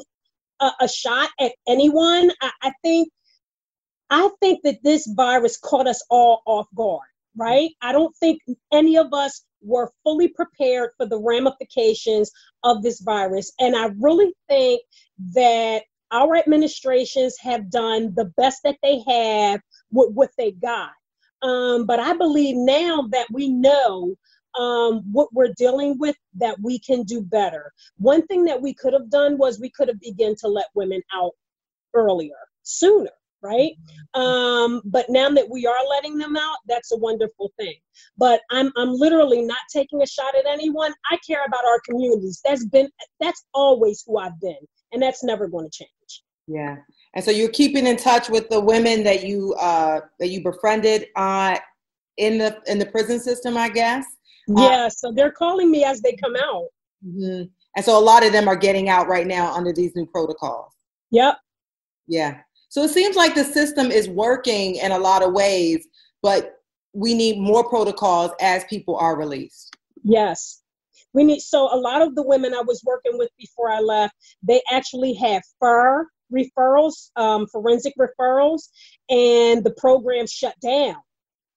a, 0.60 0.70
a 0.82 0.88
shot 0.88 1.30
at 1.40 1.52
anyone. 1.66 2.30
I, 2.40 2.50
I 2.62 2.72
think 2.82 3.08
I 4.10 4.28
think 4.40 4.60
that 4.64 4.78
this 4.84 5.10
virus 5.16 5.56
caught 5.56 5.86
us 5.86 6.04
all 6.10 6.42
off 6.46 6.66
guard, 6.74 7.08
right? 7.62 7.74
I 7.80 7.92
don't 7.92 8.16
think 8.16 8.40
any 8.72 8.96
of 8.96 9.12
us 9.12 9.44
were 9.62 9.92
fully 10.02 10.28
prepared 10.28 10.90
for 10.96 11.06
the 11.06 11.20
ramifications 11.20 12.30
of 12.64 12.82
this 12.82 13.00
virus. 13.00 13.52
And 13.60 13.76
I 13.76 13.90
really 13.98 14.32
think 14.48 14.82
that 15.34 15.82
our 16.10 16.36
administrations 16.36 17.36
have 17.40 17.70
done 17.70 18.12
the 18.16 18.26
best 18.36 18.60
that 18.64 18.76
they 18.82 19.02
have 19.06 19.60
with 19.90 20.10
what 20.12 20.30
they 20.36 20.52
got. 20.52 20.90
Um, 21.42 21.86
but 21.86 22.00
I 22.00 22.14
believe 22.14 22.56
now 22.56 23.08
that 23.12 23.26
we 23.32 23.48
know 23.48 24.14
um, 24.58 25.02
what 25.10 25.32
we're 25.32 25.54
dealing 25.56 25.98
with 25.98 26.16
that 26.34 26.56
we 26.60 26.78
can 26.78 27.04
do 27.04 27.22
better. 27.22 27.72
One 27.96 28.26
thing 28.26 28.44
that 28.44 28.60
we 28.60 28.74
could 28.74 28.92
have 28.92 29.10
done 29.10 29.38
was 29.38 29.58
we 29.58 29.70
could 29.70 29.88
have 29.88 30.00
begun 30.00 30.34
to 30.40 30.48
let 30.48 30.66
women 30.74 31.02
out 31.14 31.32
earlier, 31.94 32.36
sooner, 32.62 33.10
right? 33.42 33.72
Um, 34.14 34.82
but 34.84 35.06
now 35.08 35.28
that 35.30 35.48
we 35.48 35.66
are 35.66 35.88
letting 35.88 36.18
them 36.18 36.36
out, 36.36 36.58
that's 36.68 36.92
a 36.92 36.96
wonderful 36.96 37.52
thing. 37.58 37.74
But 38.16 38.40
I'm 38.50 38.72
I'm 38.76 38.92
literally 38.92 39.42
not 39.42 39.58
taking 39.72 40.02
a 40.02 40.06
shot 40.06 40.34
at 40.36 40.46
anyone. 40.46 40.92
I 41.10 41.18
care 41.26 41.44
about 41.46 41.64
our 41.64 41.80
communities. 41.88 42.40
That's 42.44 42.66
been 42.66 42.88
that's 43.20 43.44
always 43.54 44.02
who 44.06 44.18
I've 44.18 44.40
been, 44.40 44.56
and 44.92 45.02
that's 45.02 45.24
never 45.24 45.48
going 45.48 45.68
to 45.68 45.70
change. 45.70 46.22
Yeah. 46.46 46.76
And 47.14 47.24
so 47.24 47.30
you're 47.30 47.50
keeping 47.50 47.86
in 47.86 47.96
touch 47.96 48.28
with 48.28 48.48
the 48.48 48.60
women 48.60 49.04
that 49.04 49.24
you 49.24 49.54
uh, 49.54 50.00
that 50.18 50.28
you 50.28 50.42
befriended 50.42 51.08
uh, 51.16 51.58
in 52.16 52.38
the 52.38 52.60
in 52.66 52.78
the 52.78 52.86
prison 52.86 53.20
system, 53.20 53.56
I 53.56 53.68
guess. 53.68 54.04
Uh, 54.50 54.60
yeah, 54.60 54.84
uh, 54.84 54.90
so 54.90 55.12
they're 55.12 55.32
calling 55.32 55.70
me 55.70 55.84
as 55.84 56.00
they 56.00 56.14
come 56.14 56.34
out. 56.36 56.66
Mm-hmm. 57.06 57.44
And 57.76 57.84
so 57.84 57.98
a 57.98 58.00
lot 58.00 58.24
of 58.24 58.32
them 58.32 58.48
are 58.48 58.56
getting 58.56 58.88
out 58.88 59.08
right 59.08 59.26
now 59.26 59.52
under 59.54 59.72
these 59.72 59.94
new 59.94 60.06
protocols. 60.06 60.72
Yep. 61.10 61.36
Yeah. 62.06 62.40
So 62.72 62.82
it 62.84 62.88
seems 62.88 63.16
like 63.16 63.34
the 63.34 63.44
system 63.44 63.90
is 63.90 64.08
working 64.08 64.76
in 64.76 64.92
a 64.92 64.98
lot 64.98 65.22
of 65.22 65.34
ways, 65.34 65.86
but 66.22 66.54
we 66.94 67.12
need 67.12 67.38
more 67.38 67.68
protocols 67.68 68.30
as 68.40 68.64
people 68.64 68.96
are 68.96 69.14
released. 69.14 69.76
Yes. 70.02 70.62
We 71.12 71.22
need 71.22 71.40
so 71.40 71.68
a 71.70 71.76
lot 71.76 72.00
of 72.00 72.14
the 72.14 72.22
women 72.22 72.54
I 72.54 72.62
was 72.62 72.82
working 72.82 73.18
with 73.18 73.28
before 73.38 73.70
I 73.70 73.80
left, 73.80 74.14
they 74.42 74.62
actually 74.70 75.12
have 75.12 75.42
FIR 75.60 76.06
referrals, 76.32 77.10
um, 77.14 77.46
forensic 77.48 77.92
referrals, 78.00 78.70
and 79.10 79.62
the 79.62 79.74
program 79.76 80.26
shut 80.26 80.58
down 80.62 80.96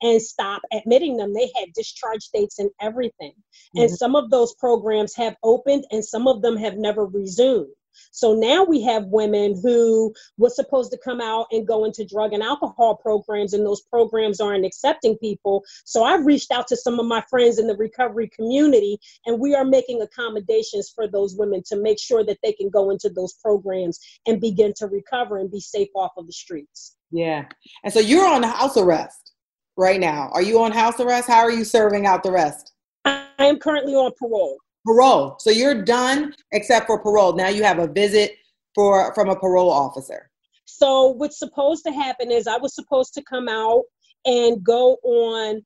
and 0.02 0.22
stop 0.22 0.64
admitting 0.74 1.16
them. 1.16 1.34
They 1.34 1.50
had 1.58 1.72
discharge 1.74 2.28
dates 2.34 2.60
and 2.60 2.72
everything. 2.82 3.32
Mm-hmm. 3.32 3.84
And 3.84 3.90
some 3.90 4.18
of 4.18 4.32
those 4.32 4.54
programs 4.56 5.16
have 5.16 5.38
opened 5.44 5.86
and 5.92 6.04
some 6.04 6.28
of 6.28 6.42
them 6.42 6.58
have 6.58 6.76
never 6.76 7.06
resumed. 7.06 7.72
So 8.12 8.34
now 8.34 8.64
we 8.64 8.82
have 8.84 9.06
women 9.06 9.60
who 9.62 10.14
were 10.38 10.50
supposed 10.50 10.92
to 10.92 10.98
come 10.98 11.22
out 11.22 11.48
and 11.52 11.68
go 11.68 11.86
into 11.86 12.06
drug 12.06 12.34
and 12.34 12.44
alcohol 12.44 12.96
programs, 12.96 13.54
and 13.54 13.66
those 13.66 13.82
programs 13.82 14.40
aren't 14.40 14.66
accepting 14.66 15.18
people. 15.18 15.64
So 15.86 16.04
I've 16.04 16.26
reached 16.26 16.52
out 16.52 16.68
to 16.68 16.78
some 16.78 17.00
of 17.00 17.06
my 17.06 17.24
friends 17.30 17.60
in 17.60 17.68
the 17.68 17.76
recovery 17.76 18.30
community, 18.30 19.00
and 19.26 19.40
we 19.40 19.56
are 19.56 19.66
making 19.66 20.02
accommodations 20.02 20.92
for 20.94 21.08
those 21.08 21.36
women 21.38 21.64
to 21.68 21.76
make 21.76 22.00
sure 22.00 22.24
that 22.24 22.40
they 22.44 22.54
can 22.54 22.70
go 22.70 22.90
into 22.90 23.10
those 23.10 23.34
programs 23.34 24.00
and 24.26 24.42
begin 24.42 24.74
to 24.78 24.88
recover 24.88 25.38
and 25.38 25.52
be 25.52 25.60
safe 25.60 25.90
off 25.96 26.12
of 26.18 26.28
the 26.28 26.34
streets. 26.34 26.96
Yeah. 27.12 27.46
And 27.84 27.94
so 27.94 28.00
you're 28.00 28.28
on 28.28 28.44
house 28.44 28.78
arrest 28.78 29.34
right 29.78 30.00
now? 30.00 30.30
Are 30.34 30.42
you 30.42 30.62
on 30.62 30.72
house 30.72 31.00
arrest? 31.00 31.28
How 31.28 31.40
are 31.40 31.52
you 31.52 31.64
serving 31.64 32.06
out 32.06 32.24
the 32.24 32.32
rest? 32.32 32.74
I 33.06 33.26
am 33.40 33.60
currently 33.60 33.94
on 33.94 34.12
parole. 34.18 34.58
Parole. 34.86 35.36
So 35.40 35.50
you're 35.50 35.84
done 35.84 36.34
except 36.52 36.88
for 36.88 37.00
parole. 37.00 37.34
Now 37.34 37.50
you 37.50 37.64
have 37.64 37.80
a 37.80 37.88
visit 37.88 38.38
for 38.74 39.14
from 39.16 39.30
a 39.30 39.36
parole 39.36 39.72
officer. 39.72 40.30
So 40.66 41.08
what's 41.08 41.40
supposed 41.40 41.84
to 41.86 41.92
happen 41.92 42.32
is 42.32 42.48
I 42.48 42.58
was 42.58 42.76
supposed 42.76 43.14
to 43.16 43.24
come 43.24 43.48
out 43.48 43.84
and 44.26 44.64
go 44.64 44.98
on 45.04 45.62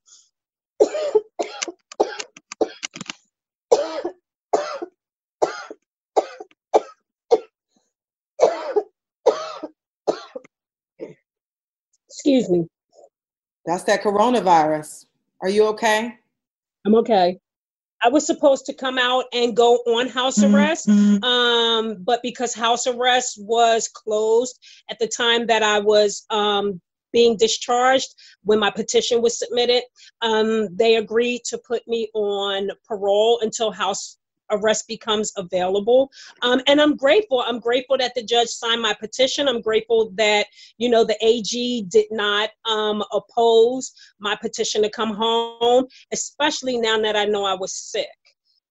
Excuse 12.10 12.49
me. 12.49 12.67
That's 13.65 13.84
that 13.84 14.03
coronavirus. 14.03 15.05
Are 15.41 15.49
you 15.49 15.67
okay? 15.67 16.15
I'm 16.86 16.95
okay. 16.95 17.39
I 18.03 18.09
was 18.09 18.25
supposed 18.25 18.65
to 18.67 18.73
come 18.73 18.97
out 18.97 19.25
and 19.33 19.55
go 19.55 19.75
on 19.88 20.07
house 20.07 20.39
mm-hmm. 20.39 20.55
arrest, 20.55 20.88
mm-hmm. 20.88 21.23
um, 21.23 21.97
but 22.03 22.21
because 22.21 22.53
house 22.53 22.88
arrest 22.88 23.38
was 23.41 23.88
closed 23.88 24.59
at 24.89 24.99
the 24.99 25.07
time 25.07 25.47
that 25.47 25.63
I 25.63 25.79
was 25.79 26.25
um, 26.29 26.79
being 27.12 27.38
discharged, 27.38 28.13
when 28.43 28.59
my 28.59 28.69
petition 28.69 29.21
was 29.21 29.38
submitted, 29.38 29.83
um, 30.21 30.69
they 30.75 30.95
agreed 30.95 31.41
to 31.45 31.57
put 31.57 31.88
me 31.88 32.09
on 32.13 32.69
parole 32.88 33.39
until 33.41 33.71
house 33.71 34.18
arrest 34.51 34.88
becomes 34.88 35.31
available. 35.38 36.12
Um, 36.41 36.62
and 36.67 36.81
I'm 36.81 36.95
grateful. 36.95 37.43
I'm 37.45 37.59
grateful 37.59 37.97
that 37.97 38.13
the 38.15 38.23
judge 38.23 38.47
signed 38.47 38.81
my 38.81 38.93
petition. 38.93 39.47
I'm 39.47 39.62
grateful 39.62 40.12
that, 40.15 40.47
you 40.77 40.89
know, 40.89 41.03
the 41.03 41.17
AG 41.25 41.85
did 41.89 42.07
not 42.12 42.49
um, 42.65 43.03
oppose 43.12 43.91
my 44.19 44.35
petition 44.35 44.81
to 44.83 44.89
come 44.89 45.13
home, 45.13 45.85
especially 46.12 46.77
now 46.77 46.99
that 47.01 47.15
I 47.15 47.25
know 47.25 47.45
I 47.45 47.55
was 47.55 47.73
sick. 47.73 48.07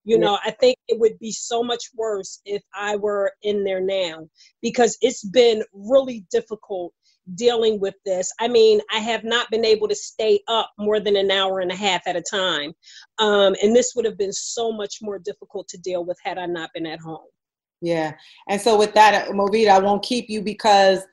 You 0.04 0.18
know, 0.18 0.38
I 0.42 0.52
think 0.52 0.78
it 0.88 0.98
would 0.98 1.18
be 1.18 1.32
so 1.32 1.62
much 1.62 1.90
worse 1.94 2.40
if 2.46 2.62
I 2.74 2.96
were 2.96 3.30
in 3.42 3.62
there 3.62 3.82
now 3.82 4.26
because 4.62 4.96
it's 5.02 5.22
been 5.22 5.62
really 5.74 6.24
difficult 6.30 6.94
dealing 7.34 7.80
with 7.80 7.94
this. 8.04 8.32
I 8.40 8.48
mean, 8.48 8.80
I 8.92 8.98
have 8.98 9.24
not 9.24 9.50
been 9.50 9.64
able 9.64 9.88
to 9.88 9.94
stay 9.94 10.40
up 10.48 10.70
more 10.78 11.00
than 11.00 11.16
an 11.16 11.30
hour 11.30 11.60
and 11.60 11.70
a 11.70 11.76
half 11.76 12.02
at 12.06 12.16
a 12.16 12.22
time. 12.22 12.72
Um, 13.18 13.54
and 13.62 13.74
this 13.74 13.92
would 13.94 14.04
have 14.04 14.18
been 14.18 14.32
so 14.32 14.72
much 14.72 14.98
more 15.02 15.18
difficult 15.18 15.68
to 15.68 15.78
deal 15.78 16.04
with 16.04 16.18
had 16.24 16.38
I 16.38 16.46
not 16.46 16.70
been 16.74 16.86
at 16.86 17.00
home. 17.00 17.26
Yeah. 17.80 18.14
And 18.48 18.60
so 18.60 18.76
with 18.76 18.94
that, 18.94 19.28
Movita, 19.28 19.68
I 19.68 19.78
won't 19.78 20.02
keep 20.02 20.28
you 20.28 20.42
because 20.42 21.06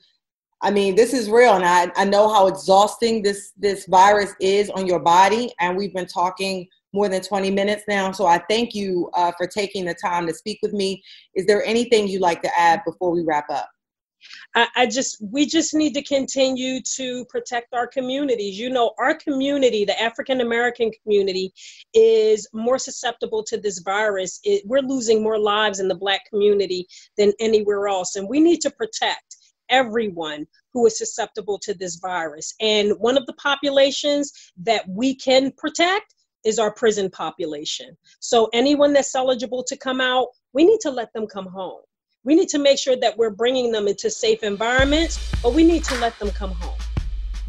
I 0.61 0.71
mean, 0.71 0.95
this 0.95 1.13
is 1.13 1.29
real, 1.29 1.53
and 1.53 1.65
I, 1.65 1.91
I 1.95 2.05
know 2.05 2.27
how 2.27 2.47
exhausting 2.47 3.21
this 3.21 3.51
this 3.57 3.85
virus 3.85 4.33
is 4.39 4.69
on 4.71 4.87
your 4.87 4.99
body. 4.99 5.51
And 5.59 5.77
we've 5.77 5.93
been 5.93 6.07
talking 6.07 6.67
more 6.93 7.09
than 7.09 7.21
20 7.21 7.51
minutes 7.51 7.83
now, 7.87 8.11
so 8.13 8.25
I 8.25 8.41
thank 8.49 8.73
you 8.73 9.09
uh, 9.13 9.31
for 9.37 9.47
taking 9.47 9.85
the 9.85 9.93
time 9.93 10.25
to 10.27 10.33
speak 10.33 10.59
with 10.63 10.73
me. 10.73 11.03
Is 11.35 11.45
there 11.45 11.63
anything 11.65 12.07
you'd 12.07 12.21
like 12.21 12.41
to 12.41 12.59
add 12.59 12.81
before 12.85 13.11
we 13.11 13.21
wrap 13.21 13.45
up? 13.51 13.69
I, 14.55 14.67
I 14.75 14.85
just 14.87 15.17
we 15.21 15.45
just 15.45 15.73
need 15.73 15.93
to 15.93 16.03
continue 16.03 16.81
to 16.95 17.25
protect 17.25 17.73
our 17.73 17.87
communities. 17.87 18.57
You 18.57 18.69
know, 18.69 18.93
our 18.97 19.15
community, 19.15 19.85
the 19.85 20.01
African 20.01 20.41
American 20.41 20.91
community, 21.03 21.53
is 21.93 22.47
more 22.53 22.77
susceptible 22.77 23.43
to 23.45 23.57
this 23.57 23.79
virus. 23.79 24.39
It, 24.43 24.63
we're 24.65 24.81
losing 24.81 25.23
more 25.23 25.39
lives 25.39 25.79
in 25.79 25.87
the 25.87 25.95
Black 25.95 26.21
community 26.29 26.87
than 27.17 27.33
anywhere 27.39 27.87
else, 27.87 28.15
and 28.15 28.29
we 28.29 28.39
need 28.39 28.61
to 28.61 28.69
protect 28.69 29.37
everyone 29.69 30.45
who 30.73 30.85
is 30.85 30.97
susceptible 30.97 31.57
to 31.59 31.73
this 31.73 31.95
virus. 31.95 32.53
And 32.59 32.93
one 32.99 33.17
of 33.17 33.25
the 33.25 33.33
populations 33.33 34.31
that 34.63 34.87
we 34.87 35.15
can 35.15 35.51
protect 35.57 36.13
is 36.45 36.59
our 36.59 36.71
prison 36.71 37.09
population. 37.09 37.97
So 38.19 38.49
anyone 38.53 38.93
that's 38.93 39.15
eligible 39.15 39.63
to 39.63 39.77
come 39.77 39.99
out, 39.99 40.27
we 40.53 40.63
need 40.63 40.79
to 40.81 40.91
let 40.91 41.11
them 41.13 41.27
come 41.27 41.47
home. 41.47 41.81
We 42.25 42.33
need 42.33 42.49
to 42.49 42.57
make 42.57 42.79
sure 42.79 42.95
that 42.97 43.15
we're 43.19 43.29
bringing 43.29 43.71
them 43.71 43.87
into 43.87 44.09
safe 44.09 44.41
environments, 44.41 45.31
but 45.43 45.53
we 45.53 45.63
need 45.63 45.83
to 45.85 45.95
let 45.99 46.17
them 46.17 46.31
come 46.31 46.51
home. 46.51 46.75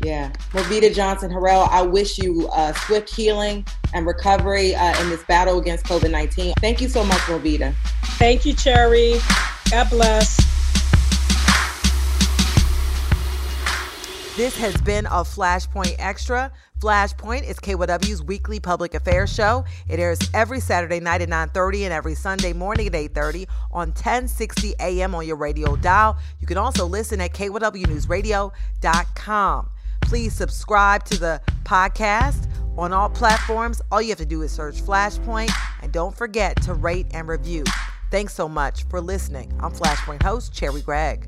Yeah. 0.05 0.31
Movita 0.53 0.95
Johnson 0.95 1.31
Harrell, 1.31 1.67
I 1.71 1.81
wish 1.81 2.19
you 2.19 2.47
uh, 2.53 2.75
swift 2.75 3.09
healing 3.09 3.67
and 3.95 4.07
recovery 4.07 4.75
uh, 4.75 5.01
in 5.01 5.09
this 5.09 5.25
battle 5.25 5.59
against 5.59 5.87
COVID 5.87 6.11
19. 6.11 6.53
Thank 6.61 6.83
you 6.83 6.89
so 6.89 7.03
much, 7.03 7.21
Movita. 7.21 7.75
Thank 8.19 8.45
you, 8.45 8.53
Cherri. 8.53 9.19
God 9.71 9.89
bless. 9.89 10.37
This 14.37 14.55
has 14.59 14.79
been 14.83 15.07
a 15.07 15.25
Flashpoint 15.25 15.97
Extra. 15.99 16.53
Flashpoint 16.81 17.49
is 17.49 17.57
KYW's 17.57 18.23
weekly 18.23 18.61
public 18.61 18.93
affairs 18.95 19.33
show. 19.33 19.65
It 19.89 19.99
airs 19.99 20.19
every 20.35 20.61
Saturday 20.61 21.01
night 21.01 21.23
at 21.23 21.31
9:30 21.31 21.85
and 21.85 21.93
every 21.93 22.15
Sunday 22.15 22.53
morning 22.53 22.89
at 22.89 22.95
8:30 22.95 23.49
on 23.73 23.93
1060 23.93 24.75
AM 24.79 25.15
on 25.15 25.27
your 25.27 25.37
radio 25.37 25.77
dial. 25.77 26.19
You 26.39 26.47
can 26.47 26.59
also 26.59 26.85
listen 26.87 27.19
at 27.21 27.33
kywnewsradio.com. 27.33 29.71
Please 30.03 30.35
subscribe 30.35 31.05
to 31.05 31.19
the 31.19 31.41
podcast 31.65 32.47
on 32.77 32.93
all 32.93 33.09
platforms. 33.09 33.81
All 33.91 34.03
you 34.03 34.11
have 34.11 34.19
to 34.19 34.27
do 34.27 34.43
is 34.43 34.53
search 34.53 34.83
Flashpoint 34.83 35.51
and 35.83 35.91
don't 35.93 36.15
forget 36.15 36.61
to 36.62 36.75
rate 36.75 37.07
and 37.12 37.27
review. 37.27 37.65
Thanks 38.11 38.35
so 38.35 38.49
much 38.49 38.85
for 38.85 39.01
listening. 39.01 39.51
I'm 39.61 39.73
Flashpoint 39.73 40.23
host 40.23 40.53
Cherri 40.53 40.83
Gregg. 40.83 41.27